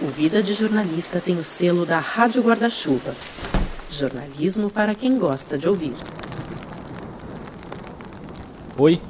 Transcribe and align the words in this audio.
O 0.00 0.06
Vida 0.06 0.40
de 0.40 0.54
Jornalista 0.54 1.20
tem 1.20 1.36
o 1.38 1.42
selo 1.42 1.84
da 1.84 1.98
Rádio 1.98 2.40
Guarda-Chuva. 2.40 3.16
Jornalismo 3.90 4.70
para 4.70 4.94
quem 4.94 5.18
gosta 5.18 5.58
de 5.58 5.68
ouvir. 5.68 5.92
Oi, 8.76 9.00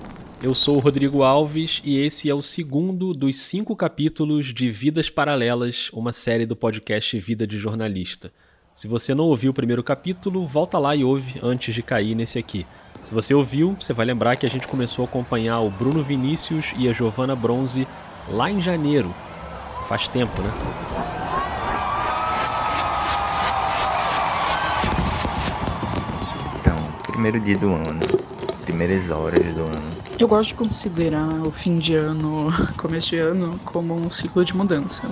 eu 0.43 0.55
sou 0.55 0.77
o 0.77 0.79
Rodrigo 0.79 1.23
Alves 1.23 1.83
e 1.85 1.99
esse 1.99 2.31
é 2.31 2.35
o 2.35 2.41
segundo 2.41 3.13
dos 3.13 3.37
cinco 3.39 3.77
capítulos 3.77 4.47
de 4.47 4.71
Vidas 4.71 5.11
Paralelas, 5.11 5.91
uma 5.93 6.11
série 6.11 6.47
do 6.47 6.57
podcast 6.57 7.19
Vida 7.19 7.47
de 7.47 7.59
Jornalista. 7.59 8.33
Se 8.73 8.89
você 8.89 9.15
não 9.15 9.27
ouviu 9.27 9.51
o 9.51 9.55
primeiro 9.55 9.85
capítulo, 9.85 10.47
volta 10.47 10.79
lá 10.79 10.97
e 10.97 11.05
ouve 11.05 11.39
antes 11.43 11.75
de 11.75 11.83
cair 11.83 12.15
nesse 12.15 12.39
aqui. 12.39 12.67
Se 13.03 13.13
você 13.13 13.35
ouviu, 13.35 13.77
você 13.79 13.93
vai 13.93 14.07
lembrar 14.07 14.37
que 14.37 14.47
a 14.47 14.51
gente 14.51 14.67
começou 14.67 15.05
a 15.05 15.09
acompanhar 15.09 15.61
o 15.61 15.71
Bruno 15.71 16.03
Vinícius 16.03 16.73
e 16.79 16.89
a 16.89 16.95
Giovana 16.95 17.37
Bronze 17.37 17.87
lá 18.31 18.51
em 18.51 18.59
janeiro, 18.59 19.15
Faz 19.89 20.07
tempo, 20.07 20.43
né? 20.43 20.53
Então, 26.61 26.77
primeiro 27.05 27.41
dia 27.41 27.57
do 27.57 27.73
ano, 27.73 28.01
primeiras 28.67 29.11
horas 29.11 29.57
do 29.57 29.63
ano. 29.63 29.91
Eu 30.19 30.29
gosto 30.29 30.49
de 30.49 30.57
considerar 30.57 31.27
o 31.41 31.51
fim 31.51 31.79
de 31.79 31.95
ano, 31.95 32.49
começo 32.77 33.09
de 33.09 33.19
ano, 33.19 33.59
como 33.65 33.95
um 33.95 34.11
ciclo 34.11 34.45
de 34.45 34.55
mudança. 34.55 35.11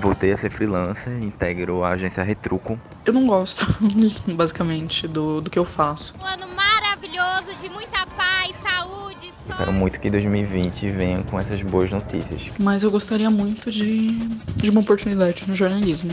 Voltei 0.00 0.32
a 0.32 0.36
ser 0.36 0.50
freelancer, 0.50 1.22
integro 1.22 1.84
a 1.84 1.90
agência 1.90 2.24
Retruco. 2.24 2.76
Eu 3.04 3.12
não 3.12 3.28
gosto, 3.28 3.64
basicamente, 4.34 5.06
do, 5.06 5.40
do 5.40 5.48
que 5.48 5.56
eu 5.56 5.64
faço. 5.64 6.16
Um 6.20 6.26
ano 6.26 6.48
maravilhoso, 6.48 7.56
de 7.60 7.68
muita 7.68 8.04
paz, 8.16 8.52
saúde 8.60 9.31
eu 9.48 9.56
quero 9.56 9.72
muito 9.72 9.98
que 9.98 10.10
2020 10.10 10.88
venha 10.88 11.22
com 11.24 11.38
essas 11.38 11.62
boas 11.62 11.90
notícias. 11.90 12.50
Mas 12.58 12.82
eu 12.82 12.90
gostaria 12.90 13.30
muito 13.30 13.70
de, 13.70 14.12
de 14.56 14.70
uma 14.70 14.80
oportunidade 14.80 15.44
no 15.48 15.54
jornalismo. 15.54 16.10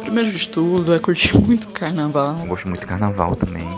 Primeiro 0.00 0.30
de 0.30 0.48
tudo 0.48 0.94
é 0.94 0.98
curtir 0.98 1.36
muito 1.40 1.68
carnaval. 1.68 2.38
Eu 2.40 2.46
gosto 2.46 2.68
muito 2.68 2.80
de 2.80 2.86
carnaval 2.86 3.36
também. 3.36 3.68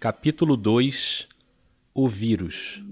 Capítulo 0.00 0.56
2 0.56 1.28
O 1.94 2.08
vírus 2.08 2.82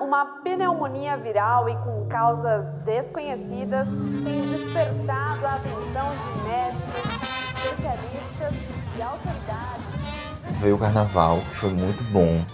uma 0.00 0.24
pneumonia 0.42 1.16
viral 1.16 1.68
e 1.68 1.76
com 1.76 2.06
causas 2.08 2.68
desconhecidas 2.84 3.86
tem 4.24 4.40
despertado 4.42 5.46
a 5.46 5.54
atenção 5.54 6.10
de 6.16 6.48
médicos, 6.48 7.12
especialistas 7.56 8.54
e 8.96 9.02
autoridades. 9.02 10.60
Veio 10.60 10.76
o 10.76 10.78
carnaval, 10.78 11.38
que 11.38 11.56
foi 11.56 11.70
muito 11.70 12.02
bom. 12.12 12.44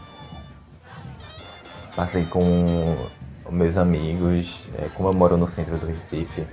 Passei 1.94 2.24
com 2.26 2.40
meus 3.50 3.76
amigos, 3.76 4.68
é, 4.78 4.88
como 4.94 5.08
eu 5.08 5.12
moro 5.12 5.36
no 5.36 5.48
centro 5.48 5.76
do 5.78 5.86
Recife, 5.86 6.46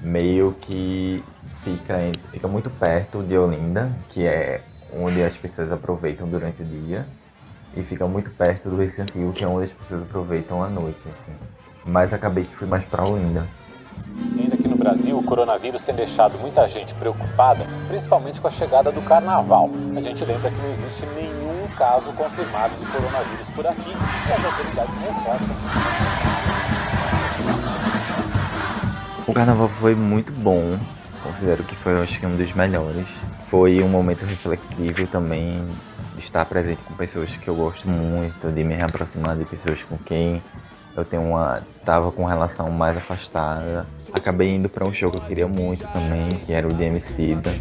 meio 0.00 0.52
que 0.60 1.24
fica, 1.62 1.94
fica 2.30 2.48
muito 2.48 2.68
perto 2.68 3.22
de 3.22 3.38
Olinda, 3.38 3.90
que 4.08 4.26
é 4.26 4.60
onde 4.92 5.22
as 5.22 5.38
pessoas 5.38 5.72
aproveitam 5.72 6.28
durante 6.28 6.62
o 6.62 6.64
dia 6.64 7.06
e 7.76 7.82
fica 7.82 8.06
muito 8.06 8.30
perto 8.30 8.68
do 8.68 8.76
Recife 8.76 9.02
Antigo, 9.02 9.32
que 9.32 9.44
é 9.44 9.48
onde 9.48 9.64
as 9.64 9.72
pessoas 9.72 10.02
aproveitam 10.02 10.62
a 10.62 10.68
noite. 10.68 11.02
Assim. 11.06 11.32
Mas 11.84 12.12
acabei 12.12 12.44
que 12.44 12.54
fui 12.54 12.66
mais 12.66 12.84
para 12.84 13.04
Olinda. 13.04 13.46
Ainda 14.38 14.56
que 14.56 14.68
no 14.68 14.76
Brasil, 14.76 15.18
o 15.18 15.22
coronavírus 15.22 15.82
tem 15.82 15.94
deixado 15.94 16.38
muita 16.38 16.66
gente 16.66 16.94
preocupada, 16.94 17.66
principalmente 17.88 18.40
com 18.40 18.48
a 18.48 18.50
chegada 18.50 18.90
do 18.92 19.02
carnaval. 19.02 19.70
A 19.96 20.00
gente 20.00 20.24
lembra 20.24 20.50
que 20.50 20.56
não 20.56 20.70
existe 20.70 21.06
nenhum 21.14 21.66
caso 21.76 22.12
confirmado 22.12 22.74
de 22.76 22.86
coronavírus 22.86 23.48
por 23.54 23.66
aqui 23.66 23.90
e 23.90 24.32
as 24.32 24.44
autoridades 24.44 24.94
reforçam. 25.00 25.56
O 29.26 29.32
carnaval 29.32 29.68
foi 29.80 29.94
muito 29.94 30.32
bom, 30.32 30.78
considero 31.22 31.64
que 31.64 31.74
foi 31.74 32.00
acho 32.00 32.20
que 32.20 32.26
um 32.26 32.36
dos 32.36 32.52
melhores. 32.52 33.06
Foi 33.48 33.82
um 33.82 33.88
momento 33.88 34.24
reflexivo 34.24 35.06
também 35.06 35.64
estar 36.18 36.44
presente 36.44 36.80
com 36.82 36.94
pessoas 36.94 37.30
que 37.36 37.48
eu 37.48 37.54
gosto 37.54 37.88
muito, 37.88 38.52
de 38.52 38.64
me 38.64 38.74
reaproximar 38.74 39.36
de 39.36 39.44
pessoas 39.44 39.82
com 39.82 39.96
quem 39.98 40.42
eu 40.96 41.04
tenho 41.04 41.22
uma 41.22 41.62
tava 41.84 42.12
com 42.12 42.24
relação 42.24 42.70
mais 42.70 42.96
afastada. 42.96 43.86
Acabei 44.12 44.54
indo 44.54 44.68
para 44.68 44.86
um 44.86 44.92
show 44.92 45.10
que 45.10 45.16
eu 45.16 45.20
queria 45.22 45.48
muito 45.48 45.84
também, 45.88 46.36
que 46.46 46.52
era 46.52 46.66
o 46.68 46.72
de 46.72 46.84
Emicida. 46.84 47.52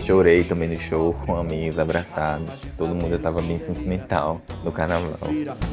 Chorei 0.00 0.44
também 0.44 0.70
no 0.70 0.76
show 0.76 1.12
com 1.12 1.36
amigos, 1.36 1.78
abraçados. 1.78 2.50
Todo 2.76 2.94
mundo 2.94 3.14
estava 3.14 3.42
bem 3.42 3.58
sentimental 3.58 4.40
no 4.64 4.72
carnaval. 4.72 5.18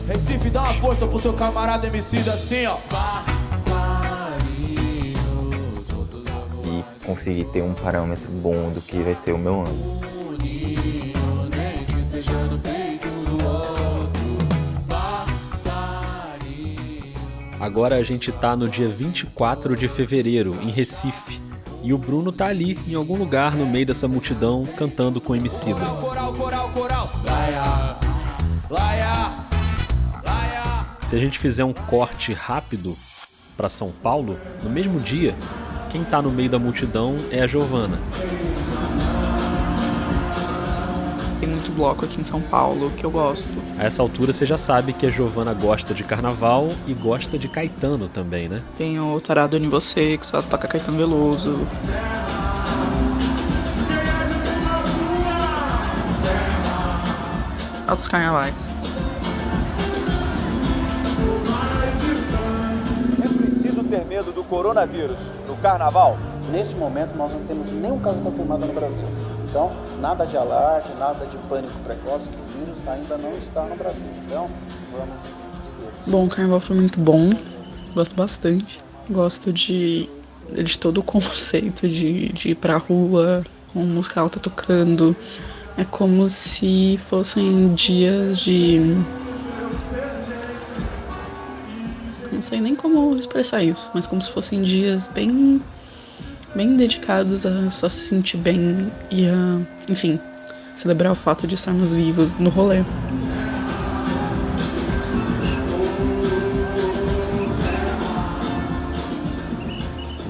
Recife 0.08 0.50
dá 0.50 0.64
uma 0.64 0.74
força 0.76 1.08
pro 1.08 1.18
seu 1.18 1.34
camarada 1.34 1.88
Emicida 1.88 2.34
assim, 2.34 2.66
ó. 2.66 2.78
E 6.66 7.06
consegui 7.06 7.46
ter 7.46 7.62
um 7.62 7.74
parâmetro 7.74 8.30
bom 8.30 8.70
do 8.70 8.82
que 8.82 8.98
vai 8.98 9.16
ser 9.16 9.32
o 9.32 9.38
meu 9.38 9.62
ano. 9.62 10.15
Agora 17.66 17.96
a 17.96 18.04
gente 18.04 18.32
tá 18.32 18.56
no 18.56 18.70
dia 18.70 18.88
24 18.88 19.76
de 19.76 19.88
fevereiro, 19.88 20.56
em 20.62 20.70
Recife. 20.70 21.42
E 21.82 21.94
o 21.94 21.98
Bruno 21.98 22.32
tá 22.32 22.46
ali, 22.46 22.80
em 22.88 22.94
algum 22.94 23.18
lugar 23.18 23.56
no 23.56 23.66
meio 23.66 23.86
dessa 23.86 24.08
multidão, 24.08 24.64
cantando 24.78 25.20
com 25.20 25.34
o 25.34 25.36
MC. 25.36 25.74
Coral, 25.74 25.98
coral, 25.98 26.34
coral, 26.34 26.70
Se 31.08 31.16
a 31.16 31.20
gente 31.20 31.40
fizer 31.40 31.64
um 31.64 31.74
corte 31.74 32.34
rápido 32.34 32.96
para 33.58 33.68
São 33.68 33.92
Paulo, 33.92 34.38
no 34.64 34.70
mesmo 34.70 35.00
dia, 35.00 35.36
quem 35.90 36.04
tá 36.04 36.22
no 36.22 36.30
meio 36.30 36.50
da 36.50 36.60
multidão 36.60 37.18
é 37.32 37.42
a 37.42 37.48
Giovana 37.48 38.00
bloco 41.76 42.06
aqui 42.06 42.22
em 42.22 42.24
São 42.24 42.42
Paulo 42.42 42.90
que 42.92 43.06
eu 43.06 43.12
gosto. 43.12 43.50
A 43.78 43.84
essa 43.84 44.02
altura 44.02 44.32
você 44.32 44.46
já 44.46 44.58
sabe 44.58 44.94
que 44.94 45.06
a 45.06 45.10
Giovana 45.10 45.54
gosta 45.54 45.94
de 45.94 46.04
carnaval 46.04 46.70
e 46.88 46.94
gosta 46.94 47.38
de 47.38 47.48
Caetano 47.48 48.08
também, 48.08 48.48
né? 48.48 48.62
Tem 48.78 49.00
o 49.00 49.20
Tarado 49.20 49.58
em 49.58 49.70
Você, 49.70 50.18
que 50.18 50.26
só 50.26 50.42
toca 50.42 50.68
Caetano 50.68 50.98
Veloso. 50.98 51.60
Altos 57.88 58.08
carnavais. 58.08 58.56
É 63.24 63.28
preciso 63.28 63.84
ter 63.84 64.04
medo 64.06 64.32
do 64.32 64.44
coronavírus 64.44 65.18
no 65.48 65.56
carnaval? 65.58 66.18
Neste 66.52 66.76
momento, 66.76 67.16
nós 67.16 67.32
não 67.32 67.42
temos 67.42 67.72
nenhum 67.72 68.00
caso 68.00 68.20
confirmado 68.20 68.66
no 68.66 68.74
Brasil. 68.74 69.06
Então, 69.56 69.72
nada 70.02 70.26
de 70.26 70.36
alarde, 70.36 70.90
nada 71.00 71.26
de 71.28 71.38
pânico 71.48 71.80
precoce, 71.86 72.28
que 72.28 72.36
o 72.36 72.60
vírus 72.60 72.78
ainda 72.86 73.18
não 73.18 73.32
está 73.38 73.64
no 73.64 73.78
Brasil. 73.78 74.06
Então, 74.26 74.50
vamos. 74.92 75.16
Bom, 76.06 76.26
o 76.26 76.28
carnaval 76.28 76.60
foi 76.60 76.76
muito 76.76 77.00
bom, 77.00 77.30
gosto 77.94 78.14
bastante. 78.18 78.82
Gosto 79.10 79.54
de, 79.54 80.10
de 80.52 80.78
todo 80.78 80.98
o 80.98 81.04
conceito 81.04 81.88
de, 81.88 82.34
de 82.34 82.50
ir 82.50 82.56
pra 82.56 82.76
rua 82.76 83.46
com 83.72 83.80
música 83.80 84.20
alta 84.20 84.42
tocando. 84.42 85.16
É 85.78 85.86
como 85.86 86.28
se 86.28 87.00
fossem 87.08 87.74
dias 87.76 88.42
de. 88.42 88.82
Não 92.30 92.42
sei 92.42 92.60
nem 92.60 92.76
como 92.76 93.16
expressar 93.16 93.64
isso, 93.64 93.90
mas 93.94 94.06
como 94.06 94.22
se 94.22 94.34
fossem 94.34 94.62
dias 94.62 95.08
bem 95.08 95.62
bem 96.56 96.76
dedicados 96.76 97.46
a 97.46 97.70
só 97.70 97.90
se 97.90 98.08
sentir 98.08 98.38
bem 98.38 98.92
e 99.12 99.28
a, 99.28 99.60
enfim, 99.90 100.20
celebrar 100.76 101.12
o 101.12 101.16
fato 101.16 101.46
de 101.46 101.56
estarmos 101.56 101.94
vivos 101.94 102.36
no 102.36 102.50
rolê. 102.50 102.84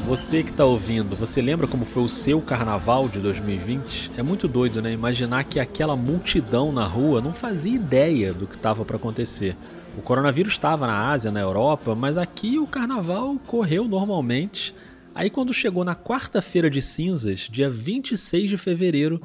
Você 0.08 0.44
que 0.44 0.52
está 0.52 0.64
ouvindo, 0.64 1.16
você 1.16 1.42
lembra 1.42 1.68
como 1.68 1.84
foi 1.84 2.04
o 2.04 2.08
seu 2.08 2.40
carnaval 2.40 3.10
de 3.10 3.20
2020? 3.20 4.12
É 4.18 4.24
muito 4.24 4.48
doido, 4.48 4.82
né? 4.82 4.92
Imaginar 4.92 5.44
que 5.44 5.60
aquela 5.60 5.96
multidão 5.96 6.72
na 6.72 6.86
rua 6.86 7.22
não 7.22 7.34
fazia 7.34 7.76
ideia 7.76 8.32
do 8.32 8.48
que 8.48 8.56
estava 8.56 8.86
para 8.86 8.96
acontecer. 8.96 9.58
O 9.98 10.02
coronavírus 10.02 10.54
estava 10.54 10.86
na 10.88 11.10
Ásia, 11.10 11.32
na 11.32 11.40
Europa, 11.40 11.96
mas 11.96 12.18
aqui 12.18 12.60
o 12.60 12.68
carnaval 12.68 13.36
correu 13.48 13.88
normalmente 13.88 14.76
Aí 15.16 15.30
quando 15.30 15.54
chegou 15.54 15.86
na 15.86 15.96
quarta-feira 15.96 16.70
de 16.70 16.82
cinzas, 16.82 17.48
dia 17.50 17.70
26 17.70 18.50
de 18.50 18.58
fevereiro, 18.58 19.22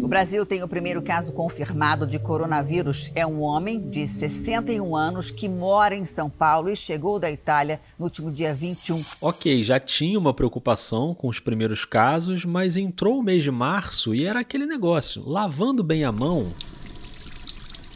O 0.00 0.08
Brasil 0.10 0.44
tem 0.44 0.60
o 0.60 0.66
primeiro 0.66 1.00
caso 1.00 1.30
confirmado 1.30 2.04
de 2.04 2.18
coronavírus. 2.18 3.12
É 3.14 3.24
um 3.24 3.42
homem 3.42 3.78
de 3.78 4.08
61 4.08 4.96
anos 4.96 5.30
que 5.30 5.48
mora 5.48 5.94
em 5.94 6.04
São 6.04 6.28
Paulo 6.28 6.68
e 6.68 6.74
chegou 6.74 7.16
da 7.20 7.30
Itália 7.30 7.80
no 7.96 8.06
último 8.06 8.28
dia 8.28 8.52
21. 8.52 9.04
Ok, 9.20 9.62
já 9.62 9.78
tinha 9.78 10.18
uma 10.18 10.34
preocupação 10.34 11.14
com 11.14 11.28
os 11.28 11.38
primeiros 11.38 11.84
casos, 11.84 12.44
mas 12.44 12.76
entrou 12.76 13.20
o 13.20 13.22
mês 13.22 13.44
de 13.44 13.52
março 13.52 14.12
e 14.12 14.24
era 14.24 14.40
aquele 14.40 14.66
negócio: 14.66 15.22
lavando 15.24 15.84
bem 15.84 16.02
a 16.02 16.10
mão, 16.10 16.44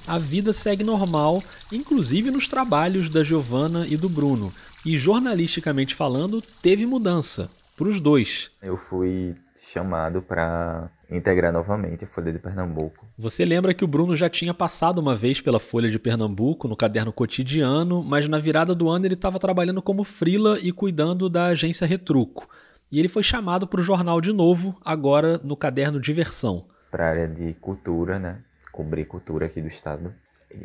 a 0.07 0.19
vida 0.19 0.53
segue 0.53 0.85
normal, 0.85 1.43
inclusive 1.73 2.31
nos 2.31 2.49
trabalhos 2.49 3.11
da 3.11 3.25
Giovana 3.25 3.87
e 3.87 3.97
do 3.97 4.09
Bruno. 4.09 4.53
E 4.85 4.99
jornalisticamente 4.99 5.95
falando, 5.95 6.43
teve 6.61 6.85
mudança 6.85 7.51
para 7.77 7.89
os 7.89 8.01
dois. 8.01 8.51
Eu 8.63 8.77
fui 8.77 9.35
chamado 9.57 10.21
para 10.21 10.91
integrar 11.11 11.53
novamente 11.53 12.05
a 12.05 12.07
Folha 12.07 12.33
de 12.33 12.39
Pernambuco. 12.39 13.07
Você 13.19 13.45
lembra 13.45 13.73
que 13.73 13.85
o 13.85 13.89
Bruno 13.89 14.15
já 14.15 14.29
tinha 14.29 14.53
passado 14.53 14.99
uma 14.99 15.17
vez 15.17 15.41
pela 15.41 15.59
Folha 15.59 15.91
de 15.91 15.99
Pernambuco 15.99 16.69
no 16.69 16.77
caderno 16.77 17.13
cotidiano, 17.13 18.03
mas 18.03 18.29
na 18.29 18.39
virada 18.39 18.75
do 18.75 18.89
ano 18.89 19.07
ele 19.07 19.15
estava 19.15 19.39
trabalhando 19.39 19.81
como 19.81 20.05
frila 20.05 20.59
e 20.61 20.71
cuidando 20.71 21.31
da 21.31 21.47
agência 21.47 21.87
Retruco. 21.87 22.49
E 22.93 22.99
ele 22.99 23.09
foi 23.09 23.23
chamado 23.23 23.67
para 23.67 23.81
o 23.81 23.83
jornal 23.83 24.21
de 24.21 24.33
novo, 24.33 24.79
agora 24.85 25.41
no 25.43 25.57
caderno 25.57 26.01
Diversão. 26.01 26.67
Para 26.91 27.07
a 27.07 27.09
área 27.09 27.29
de 27.29 27.55
cultura, 27.55 28.19
né? 28.19 28.39
Cobrir 28.75 29.05
cultura 29.05 29.47
aqui 29.47 29.61
do 29.63 29.69
estado 29.69 30.13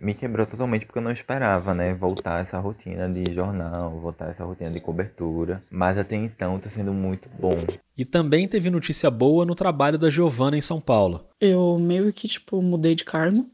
me 0.02 0.14
quebrou 0.14 0.46
totalmente 0.46 0.86
porque 0.86 1.00
eu 1.00 1.04
não 1.04 1.12
esperava, 1.12 1.74
né, 1.74 1.94
voltar 1.94 2.42
essa 2.42 2.60
rotina 2.60 3.10
de 3.10 3.32
jornal, 3.34 4.00
voltar 4.00 4.30
essa 4.30 4.46
rotina 4.46 4.70
de 4.70 4.80
cobertura, 4.80 5.64
mas 5.70 5.98
até 5.98 6.16
então 6.16 6.58
está 6.58 6.70
sendo 6.70 6.94
muito 6.94 7.30
bom. 7.40 7.58
E 7.98 8.06
também 8.06 8.48
teve 8.48 8.70
notícia 8.70 9.10
boa 9.10 9.46
no 9.46 9.56
trabalho 9.56 9.98
da 9.98 10.10
Giovana 10.10 10.58
em 10.58 10.62
São 10.62 10.80
Paulo. 10.80 11.26
Eu 11.42 11.78
meio 11.80 12.12
que 12.14 12.28
tipo 12.28 12.62
mudei 12.62 12.96
de 12.96 13.04
cargo. 13.04 13.46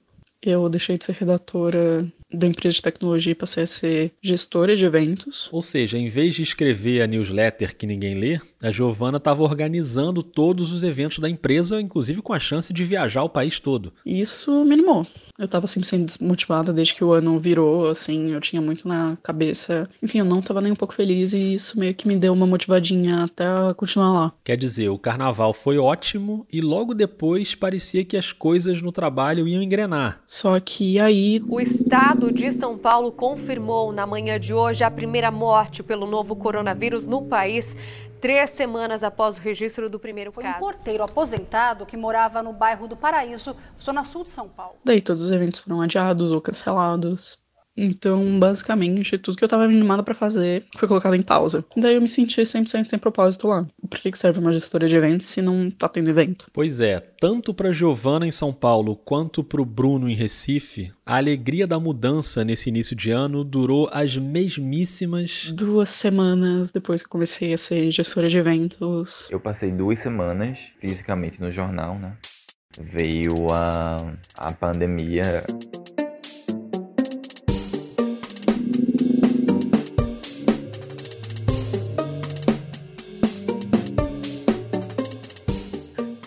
Eu 0.42 0.70
deixei 0.70 0.98
de 0.98 1.06
ser 1.06 1.14
redatora 1.14 2.06
da 2.36 2.48
empresa 2.48 2.76
de 2.76 2.82
tecnologia 2.82 3.32
e 3.32 3.36
passei 3.36 3.64
a 3.64 3.68
ser 3.68 4.12
gestora 4.22 4.76
de 4.76 4.86
eventos. 4.86 5.50
Ou 5.52 5.62
seja, 5.62 5.98
em 5.98 6.08
vez 6.08 6.36
de 6.36 6.44
escrever 6.44 7.02
a 7.02 7.08
newsletter 7.08 7.76
que 7.76 7.86
ninguém 7.86 8.16
lê, 8.16 8.40
a 8.62 8.72
Giovana 8.72 9.18
estava 9.18 9.44
organizando 9.44 10.24
todos 10.24 10.72
os 10.72 10.84
eventos 10.84 11.20
da 11.20 11.30
empresa, 11.30 11.82
inclusive 11.82 12.22
com 12.22 12.34
a 12.34 12.40
chance 12.40 12.74
de 12.74 12.84
viajar 12.84 13.24
o 13.24 13.30
país 13.30 13.60
todo. 13.60 13.94
Isso 14.06 14.64
me 14.66 14.74
animou. 14.74 15.06
Eu 15.38 15.48
tava 15.48 15.68
sempre 15.68 15.88
sendo 15.90 16.06
desmotivada 16.06 16.72
desde 16.72 16.96
que 16.96 17.04
o 17.04 17.12
ano 17.12 17.38
virou, 17.38 17.90
assim, 17.90 18.32
eu 18.32 18.40
tinha 18.40 18.62
muito 18.62 18.88
na 18.88 19.18
cabeça. 19.22 19.90
Enfim, 20.02 20.20
eu 20.20 20.26
não 20.26 20.42
tava 20.42 20.62
nem 20.62 20.72
um 20.72 20.76
pouco 20.76 20.94
feliz 20.94 21.34
e 21.34 21.56
isso 21.56 21.78
meio 21.78 21.94
que 21.94 22.08
me 22.08 22.16
deu 22.16 22.32
uma 22.32 22.48
motivadinha 22.48 23.24
até 23.26 23.46
continuar 23.76 24.14
lá. 24.14 24.34
Quer 24.44 24.56
dizer, 24.56 24.90
o 24.90 24.98
carnaval 24.98 25.54
foi 25.54 25.78
ótimo 25.78 26.46
e 26.52 26.62
logo 26.62 26.94
depois 26.94 27.54
parecia 27.54 28.06
que 28.06 28.16
as 28.16 28.32
coisas 28.32 28.82
no 28.82 28.92
trabalho 28.92 29.48
iam 29.48 29.62
engrenar. 29.62 30.22
Só 30.26 30.60
que 30.60 31.00
aí. 31.00 31.42
O 31.48 31.60
estado 31.60 32.25
de 32.32 32.52
São 32.52 32.78
Paulo 32.78 33.12
confirmou 33.12 33.92
na 33.92 34.06
manhã 34.06 34.40
de 34.40 34.54
hoje 34.54 34.84
a 34.84 34.92
primeira 34.92 35.32
morte 35.32 35.84
pelo 35.84 36.06
novo 36.06 36.36
coronavírus 36.36 37.06
no 37.06 37.24
país 37.24 37.76
três 38.20 38.50
semanas 38.50 39.04
após 39.04 39.38
o 39.38 39.42
registro 39.42 39.90
do 39.90 40.00
primeiro 40.00 40.32
Foi 40.32 40.44
caso. 40.44 40.58
um 40.58 40.60
porteiro 40.60 41.04
aposentado 41.04 41.86
que 41.86 41.96
morava 41.96 42.42
no 42.42 42.52
bairro 42.52 42.88
do 42.88 42.96
Paraíso, 42.96 43.56
zona 43.80 44.04
sul 44.04 44.24
de 44.24 44.32
São 44.32 44.48
Paulo. 44.50 44.78
Daí 44.84 45.02
todos 45.02 45.24
os 45.24 45.32
eventos 45.32 45.60
foram 45.60 45.82
adiados 45.82 46.32
ou 46.32 46.42
cancelados. 46.42 47.45
Então, 47.78 48.40
basicamente, 48.40 49.18
tudo 49.18 49.38
que 49.38 49.44
eu 49.44 49.50
tava 49.50 49.64
animada 49.64 50.02
para 50.02 50.14
fazer 50.14 50.66
foi 50.78 50.88
colocado 50.88 51.16
em 51.16 51.22
pausa. 51.22 51.66
Daí 51.76 51.96
eu 51.96 52.02
me 52.02 52.08
senti 52.08 52.42
100% 52.42 52.88
sem 52.88 53.00
propósito 53.00 53.48
lá. 53.48 53.68
Por 53.90 54.00
que 54.00 54.18
serve 54.18 54.40
uma 54.40 54.54
gestora 54.54 54.88
de 54.88 54.96
eventos 54.96 55.28
se 55.28 55.42
não 55.42 55.70
tá 55.70 55.90
tendo 55.90 56.10
evento? 56.10 56.48
Pois 56.54 56.80
é, 56.80 57.00
tanto 57.20 57.54
para 57.54 57.74
Giovana 57.74 58.26
em 58.26 58.32
São 58.32 58.54
Paulo 58.54 58.96
quanto 58.96 59.44
para 59.44 59.62
o 59.62 59.66
Bruno 59.66 60.10
em 60.10 60.16
Recife, 60.16 60.92
a 61.06 61.18
alegria 61.18 61.68
da 61.68 61.80
mudança 61.80 62.44
nesse 62.44 62.70
início 62.70 62.96
de 62.96 63.12
ano 63.12 63.44
durou 63.44 63.90
as 63.92 64.18
mesmíssimas 64.18 65.52
duas 65.54 65.90
semanas 65.90 66.72
depois 66.72 67.02
que 67.02 67.08
eu 67.08 67.12
comecei 67.12 67.54
a 67.54 67.58
ser 67.58 67.92
gestora 67.92 68.30
de 68.30 68.38
eventos. 68.38 69.28
Eu 69.30 69.40
passei 69.40 69.72
duas 69.72 70.00
semanas 70.00 70.72
fisicamente 70.80 71.42
no 71.42 71.52
jornal, 71.52 72.00
né? 72.00 72.18
Veio 72.80 73.48
a, 73.52 74.14
a 74.38 74.54
pandemia. 74.54 75.44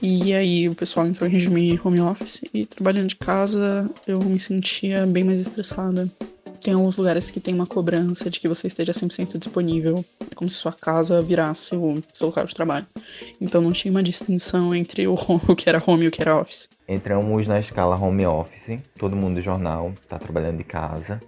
E 0.01 0.33
aí 0.33 0.69
o 0.69 0.75
pessoal 0.75 1.07
entrou 1.07 1.29
em 1.29 1.33
regime 1.33 1.81
home 1.83 2.01
office 2.01 2.43
e 2.55 2.65
trabalhando 2.65 3.09
de 3.09 3.17
casa 3.17 3.91
eu 4.07 4.21
me 4.21 4.39
sentia 4.39 5.05
bem 5.07 5.25
mais 5.25 5.41
estressada. 5.41 6.09
Tem 6.63 6.75
alguns 6.75 6.97
lugares 6.97 7.31
que 7.31 7.41
tem 7.41 7.55
uma 7.55 7.67
cobrança 7.67 8.29
de 8.29 8.39
que 8.39 8.49
você 8.49 8.67
esteja 8.67 8.93
100% 8.93 9.39
disponível, 9.39 10.05
como 10.35 10.51
se 10.51 10.57
sua 10.57 10.73
casa 10.73 11.21
virasse 11.21 11.75
o 11.75 11.95
seu 12.15 12.29
local 12.29 12.45
de 12.45 12.55
trabalho. 12.55 12.87
Então 13.41 13.61
não 13.61 13.73
tinha 13.73 13.91
uma 13.91 14.03
distinção 14.03 14.75
entre 14.75 15.07
o, 15.07 15.15
o 15.49 15.57
que 15.57 15.69
era 15.69 15.83
home 15.85 16.05
e 16.05 16.09
o 16.09 16.11
que 16.11 16.21
era 16.21 16.39
office. 16.39 16.69
Entramos 16.87 17.47
na 17.47 17.59
escala 17.59 17.97
home 17.97 18.27
office, 18.27 18.81
todo 18.99 19.17
mundo 19.17 19.37
do 19.37 19.43
jornal 19.43 19.93
está 20.01 20.19
trabalhando 20.19 20.59
de 20.59 20.65
casa, 20.65 21.21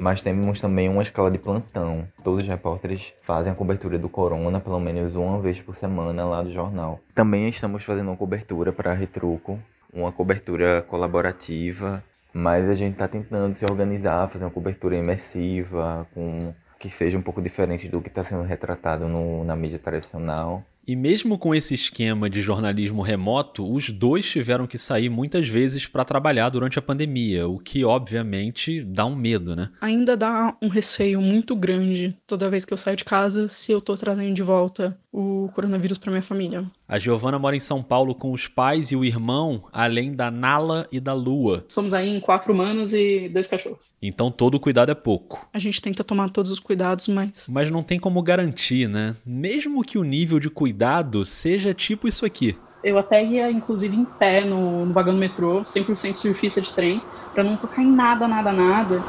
mas 0.00 0.22
temos 0.22 0.60
também 0.60 0.88
uma 0.88 1.02
escala 1.02 1.30
de 1.30 1.38
plantão. 1.38 2.08
Todos 2.24 2.42
os 2.42 2.48
repórteres 2.48 3.12
fazem 3.22 3.52
a 3.52 3.54
cobertura 3.54 3.98
do 3.98 4.08
corona 4.08 4.58
pelo 4.58 4.80
menos 4.80 5.14
uma 5.14 5.38
vez 5.40 5.60
por 5.60 5.76
semana 5.76 6.24
lá 6.24 6.42
do 6.42 6.52
jornal. 6.52 7.00
Também 7.14 7.48
estamos 7.48 7.84
fazendo 7.84 8.08
uma 8.08 8.16
cobertura 8.16 8.72
para 8.72 8.94
Retruco, 8.94 9.58
uma 9.92 10.10
cobertura 10.10 10.82
colaborativa, 10.82 12.02
mas 12.32 12.68
a 12.68 12.74
gente 12.74 12.94
está 12.94 13.06
tentando 13.06 13.54
se 13.54 13.64
organizar, 13.64 14.28
fazer 14.28 14.44
uma 14.44 14.50
cobertura 14.50 14.96
imersiva, 14.96 16.06
com 16.14 16.52
que 16.78 16.88
seja 16.88 17.18
um 17.18 17.22
pouco 17.22 17.42
diferente 17.42 17.88
do 17.88 18.00
que 18.00 18.08
está 18.08 18.24
sendo 18.24 18.42
retratado 18.42 19.06
no, 19.06 19.44
na 19.44 19.54
mídia 19.54 19.78
tradicional. 19.78 20.64
E 20.90 20.96
mesmo 20.96 21.38
com 21.38 21.54
esse 21.54 21.72
esquema 21.72 22.28
de 22.28 22.40
jornalismo 22.40 23.00
remoto, 23.00 23.64
os 23.64 23.90
dois 23.90 24.28
tiveram 24.28 24.66
que 24.66 24.76
sair 24.76 25.08
muitas 25.08 25.48
vezes 25.48 25.86
para 25.86 26.04
trabalhar 26.04 26.48
durante 26.48 26.80
a 26.80 26.82
pandemia, 26.82 27.46
o 27.46 27.60
que 27.60 27.84
obviamente 27.84 28.82
dá 28.82 29.06
um 29.06 29.14
medo, 29.14 29.54
né? 29.54 29.70
Ainda 29.80 30.16
dá 30.16 30.56
um 30.60 30.66
receio 30.66 31.20
muito 31.20 31.54
grande 31.54 32.18
toda 32.26 32.50
vez 32.50 32.64
que 32.64 32.72
eu 32.72 32.76
saio 32.76 32.96
de 32.96 33.04
casa 33.04 33.46
se 33.46 33.70
eu 33.70 33.80
tô 33.80 33.96
trazendo 33.96 34.34
de 34.34 34.42
volta 34.42 34.98
o 35.12 35.50
coronavírus 35.54 35.98
para 35.98 36.10
minha 36.10 36.22
família. 36.22 36.64
A 36.88 36.98
Giovana 36.98 37.38
mora 37.38 37.56
em 37.56 37.60
São 37.60 37.82
Paulo 37.82 38.14
com 38.14 38.32
os 38.32 38.46
pais 38.46 38.92
e 38.92 38.96
o 38.96 39.04
irmão, 39.04 39.64
além 39.72 40.12
da 40.12 40.30
Nala 40.30 40.86
e 40.92 41.00
da 41.00 41.12
Lua. 41.12 41.64
Somos 41.68 41.94
aí 41.94 42.16
em 42.16 42.20
quatro 42.20 42.52
humanos 42.52 42.94
e 42.94 43.28
dois 43.28 43.46
cachorros. 43.46 43.96
Então 44.00 44.30
todo 44.30 44.60
cuidado 44.60 44.92
é 44.92 44.94
pouco. 44.94 45.48
A 45.52 45.58
gente 45.58 45.82
tenta 45.82 46.04
tomar 46.04 46.30
todos 46.30 46.50
os 46.50 46.60
cuidados, 46.60 47.08
mas. 47.08 47.48
Mas 47.50 47.70
não 47.70 47.82
tem 47.82 47.98
como 47.98 48.22
garantir, 48.22 48.88
né? 48.88 49.16
Mesmo 49.26 49.82
que 49.82 49.98
o 49.98 50.04
nível 50.04 50.38
de 50.38 50.48
cuidado 50.48 51.24
seja 51.24 51.74
tipo 51.74 52.06
isso 52.06 52.24
aqui. 52.24 52.56
Eu 52.82 52.96
até 52.96 53.22
ia, 53.22 53.50
inclusive, 53.50 53.94
em 53.94 54.06
pé 54.06 54.42
no, 54.42 54.86
no 54.86 54.92
vagão 54.94 55.12
do 55.12 55.20
metrô, 55.20 55.60
100% 55.60 56.14
surfista 56.14 56.62
de 56.62 56.72
trem, 56.72 57.02
para 57.34 57.44
não 57.44 57.56
tocar 57.56 57.82
em 57.82 57.90
nada, 57.90 58.26
nada, 58.26 58.50
nada. 58.52 59.02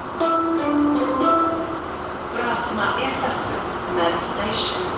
Próxima 2.33 3.01
estação, 3.01 3.61
Mad 3.95 4.19
Station, 4.19 4.90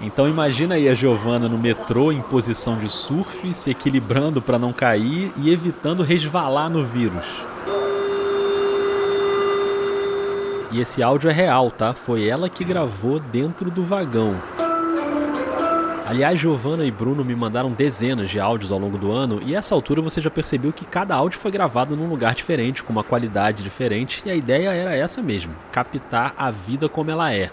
Então 0.00 0.28
imagina 0.28 0.74
aí 0.74 0.88
a 0.88 0.94
Giovana 0.94 1.48
no 1.48 1.56
metrô 1.56 2.12
em 2.12 2.20
posição 2.20 2.78
de 2.78 2.88
surf, 2.88 3.54
se 3.54 3.70
equilibrando 3.70 4.42
para 4.42 4.58
não 4.58 4.72
cair 4.72 5.32
e 5.36 5.50
evitando 5.50 6.02
resvalar 6.02 6.68
no 6.68 6.84
vírus. 6.84 7.24
E 10.70 10.80
esse 10.80 11.02
áudio 11.02 11.30
é 11.30 11.32
real, 11.32 11.70
tá? 11.70 11.94
Foi 11.94 12.26
ela 12.28 12.50
que 12.50 12.64
gravou 12.64 13.18
dentro 13.18 13.70
do 13.70 13.84
vagão. 13.84 14.36
Aliás, 16.04 16.38
Giovana 16.38 16.84
e 16.84 16.90
Bruno 16.90 17.24
me 17.24 17.34
mandaram 17.34 17.72
dezenas 17.72 18.30
de 18.30 18.38
áudios 18.38 18.70
ao 18.70 18.78
longo 18.78 18.96
do 18.96 19.10
ano, 19.10 19.40
e 19.44 19.56
essa 19.56 19.74
altura 19.74 20.00
você 20.00 20.20
já 20.20 20.30
percebeu 20.30 20.72
que 20.72 20.84
cada 20.84 21.16
áudio 21.16 21.38
foi 21.38 21.50
gravado 21.50 21.96
num 21.96 22.08
lugar 22.08 22.34
diferente, 22.34 22.82
com 22.82 22.92
uma 22.92 23.02
qualidade 23.02 23.64
diferente, 23.64 24.22
e 24.24 24.30
a 24.30 24.34
ideia 24.34 24.68
era 24.68 24.94
essa 24.94 25.20
mesmo: 25.20 25.52
captar 25.72 26.32
a 26.36 26.48
vida 26.50 26.88
como 26.88 27.10
ela 27.10 27.32
é. 27.32 27.50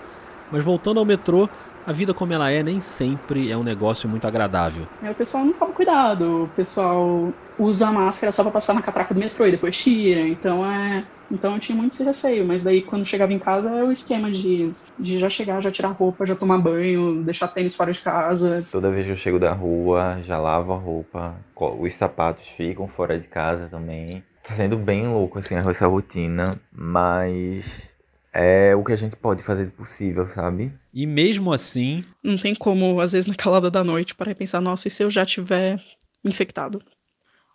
Mas 0.51 0.63
voltando 0.63 0.99
ao 0.99 1.05
metrô, 1.05 1.49
a 1.85 1.91
vida 1.91 2.13
como 2.13 2.33
ela 2.33 2.49
é 2.49 2.63
nem 2.63 2.79
sempre 2.81 3.51
é 3.51 3.57
um 3.57 3.63
negócio 3.63 4.07
muito 4.09 4.27
agradável. 4.27 4.87
É, 5.01 5.11
o 5.11 5.15
pessoal 5.15 5.45
não 5.45 5.53
toma 5.53 5.73
cuidado, 5.73 6.43
o 6.43 6.47
pessoal 6.49 7.33
usa 7.57 7.87
a 7.87 7.91
máscara 7.91 8.31
só 8.31 8.43
para 8.43 8.51
passar 8.51 8.73
na 8.73 8.81
catraca 8.81 9.13
do 9.13 9.19
metrô 9.19 9.45
e 9.45 9.51
depois 9.51 9.77
tira, 9.77 10.21
então 10.21 10.65
é. 10.65 11.03
Então 11.31 11.53
eu 11.53 11.59
tinha 11.59 11.75
muito 11.75 11.93
esse 11.93 12.03
receio, 12.03 12.45
mas 12.45 12.63
daí 12.63 12.81
quando 12.81 13.05
chegava 13.05 13.33
em 13.33 13.39
casa 13.39 13.71
é 13.71 13.83
o 13.83 13.91
esquema 13.91 14.31
de, 14.31 14.71
de 14.99 15.17
já 15.17 15.29
chegar, 15.29 15.61
já 15.61 15.71
tirar 15.71 15.89
roupa, 15.89 16.25
já 16.25 16.35
tomar 16.35 16.59
banho, 16.59 17.23
deixar 17.23 17.47
tênis 17.47 17.75
fora 17.75 17.91
de 17.91 17.99
casa. 18.01 18.63
Toda 18.71 18.91
vez 18.91 19.05
que 19.05 19.11
eu 19.13 19.15
chego 19.15 19.39
da 19.39 19.51
rua, 19.51 20.19
já 20.21 20.37
lavo 20.37 20.73
a 20.73 20.77
roupa, 20.77 21.35
os 21.79 21.93
sapatos 21.95 22.47
ficam 22.47 22.87
fora 22.87 23.17
de 23.17 23.27
casa 23.27 23.67
também. 23.67 24.23
Tá 24.43 24.53
sendo 24.53 24.77
bem 24.77 25.07
louco 25.07 25.39
assim 25.39 25.55
essa 25.55 25.87
rotina, 25.87 26.59
mas 26.71 27.92
é 28.33 28.75
o 28.75 28.83
que 28.83 28.91
a 28.91 28.97
gente 28.97 29.15
pode 29.15 29.43
fazer 29.43 29.65
de 29.65 29.71
possível, 29.71 30.25
sabe? 30.25 30.73
E 30.93 31.05
mesmo 31.05 31.53
assim. 31.53 32.03
Não 32.23 32.37
tem 32.37 32.55
como, 32.55 32.99
às 32.99 33.11
vezes, 33.11 33.27
na 33.27 33.35
calada 33.35 33.69
da 33.69 33.83
noite, 33.83 34.15
parar 34.15 34.31
e 34.31 34.35
pensar, 34.35 34.59
nossa, 34.59 34.87
e 34.87 34.91
se 34.91 35.03
eu 35.03 35.09
já 35.09 35.25
tiver 35.25 35.79
infectado? 36.23 36.81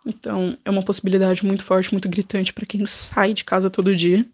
Então, 0.05 0.57
é 0.63 0.69
uma 0.69 0.83
possibilidade 0.83 1.45
muito 1.45 1.65
forte, 1.65 1.91
muito 1.91 2.07
gritante 2.07 2.53
para 2.53 2.65
quem 2.65 2.85
sai 2.85 3.33
de 3.33 3.43
casa 3.43 3.69
todo 3.69 3.95
dia. 3.95 4.25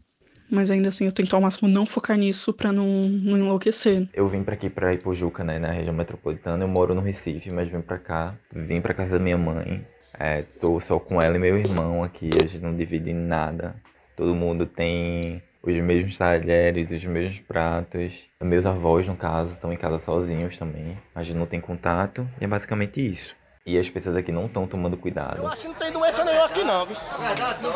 Mas 0.50 0.70
ainda 0.70 0.90
assim, 0.90 1.06
eu 1.06 1.12
tento 1.12 1.36
ao 1.36 1.42
máximo 1.42 1.68
não 1.68 1.88
focar 1.88 2.16
nisso 2.16 2.54
para 2.54 2.72
não, 2.72 3.10
não 3.10 3.36
enlouquecer. 3.36 4.08
Eu 4.14 4.28
vim 4.28 4.44
para 4.44 4.54
aqui, 4.54 4.70
para 4.70 4.94
Ipojuca, 4.94 5.44
né, 5.44 5.58
na 5.58 5.72
região 5.72 5.94
metropolitana. 5.94 6.64
Eu 6.64 6.68
moro 6.68 6.94
no 6.94 7.02
Recife, 7.02 7.50
mas 7.50 7.68
vim 7.68 7.82
para 7.82 7.98
cá. 7.98 8.38
Vim 8.54 8.80
para 8.80 8.94
casa 8.94 9.18
da 9.18 9.20
minha 9.20 9.40
mãe. 9.40 9.86
É, 10.18 10.46
sou 10.52 10.80
só 10.80 11.00
com 11.00 11.20
ela 11.20 11.36
e 11.36 11.40
meu 11.40 11.58
irmão 11.58 12.04
aqui. 12.04 12.30
A 12.40 12.46
gente 12.46 12.64
não 12.64 12.76
divide 12.76 13.12
nada. 13.12 13.76
Todo 14.16 14.36
mundo 14.36 14.68
tem 14.68 15.42
os 15.66 15.80
mesmos 15.80 16.18
talheres, 16.18 16.92
os 16.92 17.06
mesmos 17.06 17.40
pratos. 17.40 18.30
Meus 18.42 18.66
avós, 18.66 19.08
no 19.08 19.16
caso, 19.16 19.54
estão 19.54 19.74
em 19.74 19.78
casa 19.78 20.00
sozinhos 20.00 20.58
também. 20.58 20.98
A 21.14 21.24
gente 21.24 21.38
não 21.38 21.46
tem 21.46 21.60
contato. 21.60 22.28
E 22.40 22.46
é 22.46 22.48
basicamente 22.48 23.06
isso. 23.06 23.36
E 23.66 23.80
as 23.80 23.90
pessoas 23.90 24.16
aqui 24.16 24.32
não 24.32 24.46
estão 24.46 24.68
tomando 24.68 24.96
cuidado. 24.96 25.38
Eu 25.38 25.48
acho 25.48 25.64
que 25.64 25.68
não 25.70 25.76
tem 25.76 25.92
doença 25.92 26.24
nenhuma 26.24 26.46
aqui 26.46 26.64
não, 26.64 26.86
viu? 26.86 26.96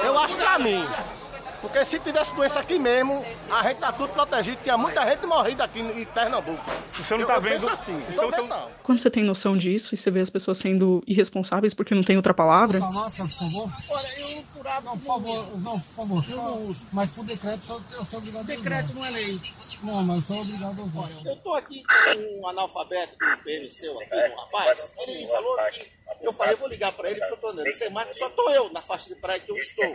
Eu 0.03 0.19
acho 0.19 0.37
pra 0.37 0.59
mim. 0.59 0.85
Porque 1.61 1.83
se 1.83 1.99
tivesse 1.99 2.35
doença 2.35 2.59
aqui 2.59 2.79
mesmo, 2.79 3.23
a 3.49 3.63
gente 3.63 3.79
tá 3.79 3.91
tudo 3.91 4.13
protegido. 4.13 4.57
Tinha 4.63 4.77
muita 4.77 5.05
gente 5.09 5.25
morrida 5.25 5.63
aqui 5.63 5.79
em 5.79 6.05
Pernambuco. 6.05 6.63
Você 6.93 7.17
não 7.17 7.25
tá 7.25 7.35
eu, 7.35 7.41
vendo? 7.41 7.51
Penso 7.51 7.69
assim, 7.69 8.01
então, 8.09 8.23
não 8.23 8.31
vendo, 8.31 8.47
não. 8.47 8.69
Quando 8.83 8.99
você 8.99 9.09
tem 9.09 9.23
noção 9.23 9.57
disso 9.57 9.93
e 9.93 9.97
você 9.97 10.09
vê 10.09 10.21
as 10.21 10.29
pessoas 10.29 10.57
sendo 10.57 11.03
irresponsáveis 11.05 11.73
porque 11.73 11.93
não 11.93 12.03
tem 12.03 12.15
outra 12.15 12.33
palavra. 12.33 12.79
Máscara, 12.79 13.29
por 13.29 13.37
favor. 13.37 13.71
Olha, 13.89 14.19
eu 14.19 14.43
curado. 14.55 14.85
Não, 14.85 14.97
por 14.97 15.05
favor, 15.05 15.59
não, 15.59 15.79
por 15.79 15.95
favor. 15.95 16.25
Eu 16.29 16.37
não 16.37 16.61
uso. 16.61 16.87
Mas 16.91 17.15
por 17.15 17.25
decreto 17.25 17.81
eu 17.93 18.05
sou 18.05 18.19
obrigado 18.19 18.37
a 18.37 18.41
usar. 18.41 18.43
Decreto 18.43 18.93
não 18.93 19.05
é 19.05 19.09
lei. 19.09 19.39
Não, 19.83 20.03
mas 20.03 20.29
eu 20.29 20.41
sou 20.41 20.55
obrigado 20.55 20.81
a 20.81 20.99
usar. 21.01 21.29
Eu 21.29 21.35
tô 21.37 21.53
aqui 21.53 21.83
com 21.83 22.41
um 22.41 22.47
analfabeto 22.47 23.17
do 23.17 23.43
PMC, 23.43 23.87
aqui, 23.87 24.33
um 24.33 24.39
rapaz. 24.39 24.93
Ele 24.97 25.27
falou 25.27 25.57
que. 25.71 25.98
Eu 26.21 26.33
falei, 26.33 26.53
eu 26.53 26.57
vou 26.57 26.67
ligar 26.67 26.91
para 26.91 27.09
ele 27.09 27.19
porque 27.19 27.33
eu 27.33 27.37
tô 27.37 27.47
andando 27.49 27.73
sem 27.73 27.89
máscara, 27.89 28.17
só 28.17 28.29
tô 28.29 28.49
eu 28.51 28.71
na 28.71 28.81
faixa 28.81 29.13
de 29.13 29.19
praia 29.19 29.39
que 29.39 29.51
eu 29.51 29.57
estou. 29.57 29.85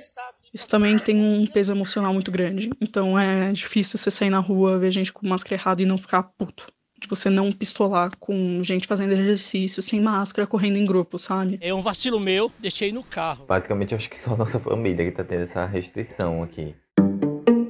Está 0.00 0.22
aqui. 0.28 0.50
Isso 0.52 0.68
também 0.68 0.98
tem 0.98 1.16
um 1.16 1.46
peso 1.46 1.72
emocional 1.72 2.12
muito 2.12 2.30
grande. 2.30 2.70
Então 2.80 3.18
é 3.18 3.52
difícil 3.52 3.98
você 3.98 4.10
sair 4.10 4.30
na 4.30 4.38
rua, 4.38 4.78
ver 4.78 4.90
gente 4.90 5.12
com 5.12 5.26
máscara 5.26 5.54
errada 5.54 5.82
e 5.82 5.86
não 5.86 5.98
ficar 5.98 6.22
puto. 6.22 6.66
De 6.98 7.06
você 7.06 7.28
não 7.28 7.52
pistolar 7.52 8.16
com 8.18 8.62
gente 8.62 8.86
fazendo 8.86 9.12
exercício, 9.12 9.82
sem 9.82 10.00
máscara, 10.00 10.46
correndo 10.46 10.78
em 10.78 10.84
grupo, 10.84 11.18
sabe? 11.18 11.58
É 11.60 11.72
um 11.72 11.82
vacilo 11.82 12.18
meu, 12.18 12.50
deixei 12.58 12.90
no 12.90 13.04
carro. 13.04 13.44
Basicamente, 13.44 13.92
eu 13.92 13.96
acho 13.96 14.08
que 14.08 14.18
só 14.18 14.32
a 14.32 14.36
nossa 14.36 14.58
família 14.58 15.04
que 15.04 15.10
tá 15.10 15.22
tendo 15.22 15.42
essa 15.42 15.66
restrição 15.66 16.42
aqui. 16.42 16.74